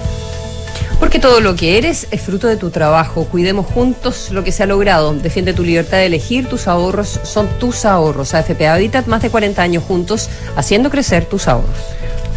[1.03, 3.25] Porque todo lo que eres es fruto de tu trabajo.
[3.25, 5.13] Cuidemos juntos lo que se ha logrado.
[5.13, 6.49] Defiende tu libertad de elegir.
[6.49, 8.35] Tus ahorros son tus ahorros.
[8.35, 11.75] AFP Habitat, más de 40 años juntos, haciendo crecer tus ahorros.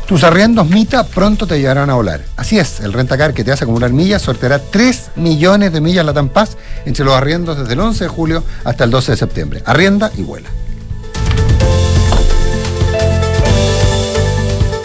[0.07, 2.21] Tus arriendos Mita pronto te llevarán a volar.
[2.37, 6.29] Así es, el Rentacar que te hace acumular millas sorteará 3 millones de millas Latam
[6.29, 6.57] Paz
[6.87, 9.61] entre los arriendos desde el 11 de julio hasta el 12 de septiembre.
[9.67, 10.49] Arrienda y vuela.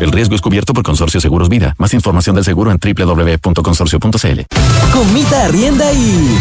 [0.00, 1.74] El riesgo es cubierto por Consorcio Seguros Vida.
[1.78, 4.40] Más información del seguro en www.consorcio.cl.
[4.92, 6.38] Comita arrienda y.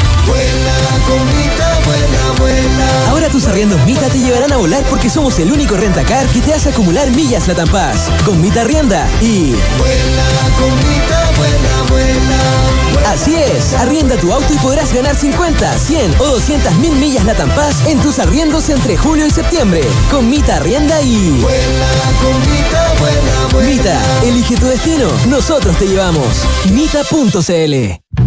[3.26, 6.53] Ahora tus arriendos Mita te llevarán a volar porque somos el único rentacar que te
[6.53, 8.11] hace acumular millas Pass.
[8.23, 9.55] Con Mita Arrienda y...
[9.80, 10.23] Vuela
[10.59, 13.09] con Mita, vuela, vuela.
[13.11, 17.23] Así es, arrienda tu auto y podrás ganar 50, 100 o 200 mil millas
[17.55, 19.82] Pass en tus arriendos entre julio y septiembre.
[20.11, 21.41] Con Mita Arrienda y...
[21.41, 21.88] Vuela
[22.21, 23.69] con Mita, vuela, vuela.
[23.69, 26.28] Mita, elige tu destino, nosotros te llevamos.
[26.71, 28.04] Mita.cl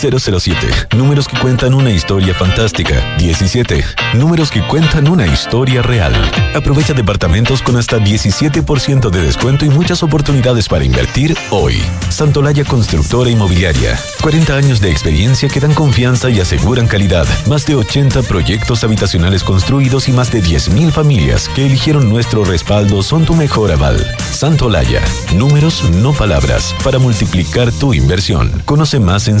[0.00, 0.96] 007.
[0.96, 3.16] Números que cuentan una historia fantástica.
[3.18, 3.84] 17.
[4.14, 6.14] Números que cuentan una historia real.
[6.54, 11.82] Aprovecha departamentos con hasta 17% de descuento y muchas oportunidades para invertir hoy.
[12.08, 13.98] Santolaya Constructora Inmobiliaria.
[14.22, 17.26] 40 años de experiencia que dan confianza y aseguran calidad.
[17.46, 23.02] Más de 80 proyectos habitacionales construidos y más de 10.000 familias que eligieron nuestro respaldo
[23.02, 24.04] son tu mejor aval.
[24.32, 25.02] Santolaya.
[25.36, 26.74] Números, no palabras.
[26.82, 28.50] Para multiplicar tu inversión.
[28.64, 29.40] Conoce más en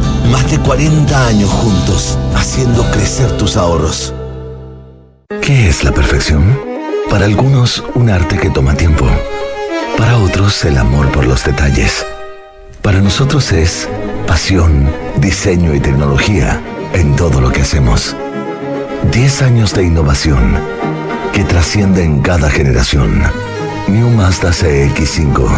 [0.29, 4.13] Más de 40 años juntos, haciendo crecer tus ahorros.
[5.41, 6.59] ¿Qué es la perfección?
[7.09, 9.07] Para algunos, un arte que toma tiempo.
[9.97, 12.05] Para otros, el amor por los detalles.
[12.81, 13.89] Para nosotros es
[14.27, 16.61] pasión, diseño y tecnología
[16.93, 18.15] en todo lo que hacemos.
[19.11, 20.57] 10 años de innovación
[21.33, 23.23] que trasciende en cada generación.
[23.87, 25.49] New Mazda CX5,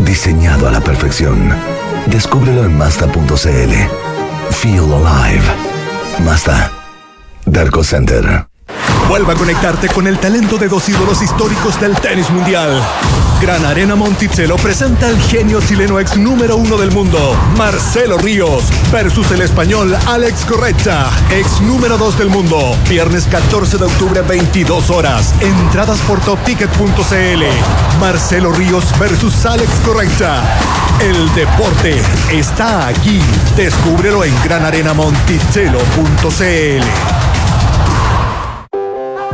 [0.00, 1.52] diseñado a la perfección.
[2.06, 3.72] Descúbrelo en Mazda.cl.
[4.50, 5.44] Feel alive.
[6.24, 6.70] Mazda.
[7.46, 8.51] Darko Center.
[9.08, 12.80] Vuelva a conectarte con el talento de dos ídolos históricos del tenis mundial.
[13.42, 19.32] Gran Arena Monticello presenta al genio chileno ex número uno del mundo, Marcelo Ríos, versus
[19.32, 22.76] el español Alex Correcha, ex número dos del mundo.
[22.88, 25.34] Viernes 14 de octubre, 22 horas.
[25.40, 27.42] Entradas por topticket.cl.
[28.00, 30.40] Marcelo Ríos versus Alex Correcha.
[31.00, 32.00] El deporte
[32.30, 33.20] está aquí.
[33.56, 37.21] Descúbrelo en granarenamonticello.cl.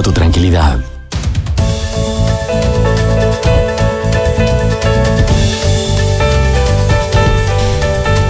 [0.00, 0.78] tu tranquilidad.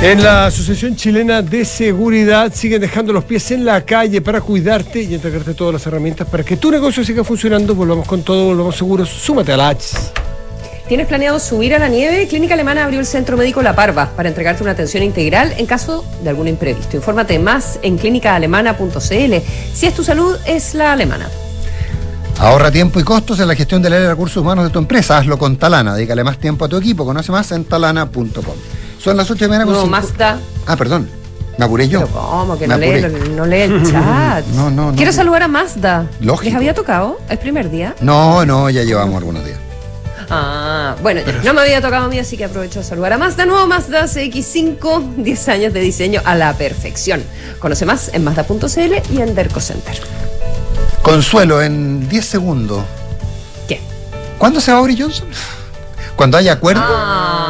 [0.03, 5.01] En la Asociación Chilena de Seguridad siguen dejando los pies en la calle para cuidarte
[5.03, 7.77] y entregarte todas las herramientas para que tu negocio siga funcionando.
[7.77, 9.09] Volvamos con todo, volvamos seguros.
[9.09, 9.97] Súmate a la H.
[10.89, 12.27] ¿Tienes planeado subir a la nieve?
[12.27, 16.05] Clínica Alemana abrió el Centro Médico La Parva para entregarte una atención integral en caso
[16.25, 16.97] de algún imprevisto.
[16.97, 19.35] Infórmate más en clínicaalemana.cl.
[19.73, 21.31] Si es tu salud, es la alemana.
[22.39, 25.19] Ahorra tiempo y costos en la gestión del área de recursos humanos de tu empresa.
[25.19, 25.95] Hazlo con Talana.
[25.95, 27.05] Dedícale más tiempo a tu equipo.
[27.05, 28.55] Conoce más en talana.com.
[28.99, 30.39] Son las 8 de la mañana con No, cinco- Mazda.
[30.67, 31.09] Ah, perdón.
[31.59, 32.01] Me apuré yo.
[32.01, 33.05] Pero ¿Cómo que no lee,
[33.37, 34.45] no lee el chat?
[34.55, 34.97] No, no, no.
[34.97, 36.07] Quiero saludar a Mazda.
[36.21, 36.45] Lógico.
[36.47, 37.19] ¿Les había tocado?
[37.29, 37.95] ¿Es primer día?
[38.01, 39.59] No, no, ya llevamos algunos días.
[40.31, 43.19] Ah, bueno, ya no me había tocado a mí, así que aprovecho de saludar a
[43.19, 43.45] Mazda.
[43.45, 47.23] Nuevo Mazda CX5, 10 años de diseño a la perfección.
[47.59, 49.95] Conoce más en Mazda.cl y en Derco Center.
[51.03, 52.85] Consuelo, en 10 segundos.
[53.67, 53.81] ¿Qué?
[54.39, 55.29] ¿Cuándo se va Boris Johnson?
[56.17, 56.83] Cuando haya acuerdo.
[56.87, 57.42] Ay,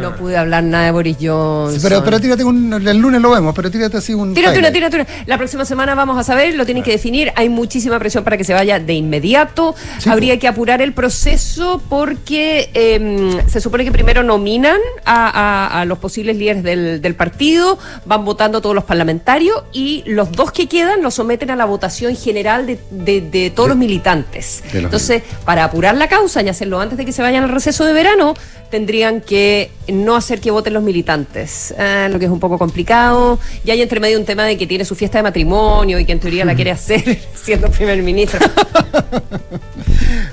[0.00, 1.80] no pude hablar nada de Boris Johnson.
[1.82, 2.72] Pero, pero tírate un.
[2.72, 4.34] El lunes lo vemos, pero tírate así un.
[4.34, 5.06] Tírate una, tírate una.
[5.26, 7.32] La próxima semana vamos a saber, lo tienen que definir.
[7.36, 9.74] Hay muchísima presión para que se vaya de inmediato.
[10.06, 15.84] Habría que apurar el proceso porque eh, se supone que primero nominan a, a- a
[15.84, 20.66] los posibles líderes del, del partido, van votando todos los parlamentarios y los dos que
[20.68, 24.62] quedan los someten a la votación general de, de- de todos los militantes.
[24.72, 27.84] los Entonces, para apurar la causa y hacerlo antes de que se vayan al receso
[27.84, 28.34] de verano,
[28.70, 33.38] tendrían que no hacer que voten los militantes, ah, lo que es un poco complicado.
[33.64, 36.12] Y hay entre medio un tema de que tiene su fiesta de matrimonio y que
[36.12, 38.38] en teoría la quiere hacer siendo primer ministro.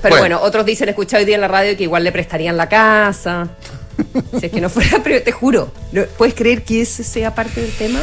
[0.02, 0.16] Bueno.
[0.18, 0.40] bueno.
[0.42, 3.48] otros dicen, escuché hoy día en la radio que igual le prestarían la casa.
[4.38, 7.60] Si es que no fuera, pero te juro, ¿no- ¿puedes creer que ese sea parte
[7.60, 7.98] del tema?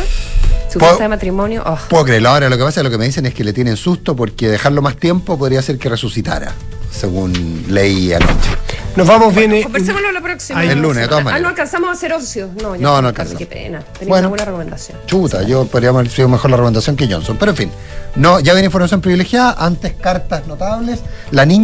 [0.71, 1.63] Su fiesta de matrimonio.
[1.65, 1.77] Oh.
[1.89, 2.29] Puedo creerlo.
[2.29, 4.49] Ahora lo que pasa es lo que me dicen es que le tienen susto porque
[4.49, 6.51] dejarlo más tiempo podría hacer que resucitara,
[6.91, 8.49] según leí anoche.
[8.95, 9.51] Nos vamos bien.
[9.53, 10.63] eh, Conversémoslo la próxima.
[10.63, 12.49] El lunes, de todas Ah, no alcanzamos a hacer ocio.
[12.61, 13.37] No, No, no alcanzamos.
[13.39, 13.81] Qué pena.
[13.81, 14.27] Tenía Bueno.
[14.27, 14.97] una buena recomendación.
[15.05, 17.35] Chuta, yo podríamos haber sido mejor la recomendación que Johnson.
[17.37, 17.71] Pero en fin,
[18.15, 21.01] no, ya viene información privilegiada, antes cartas notables.
[21.31, 21.53] La niña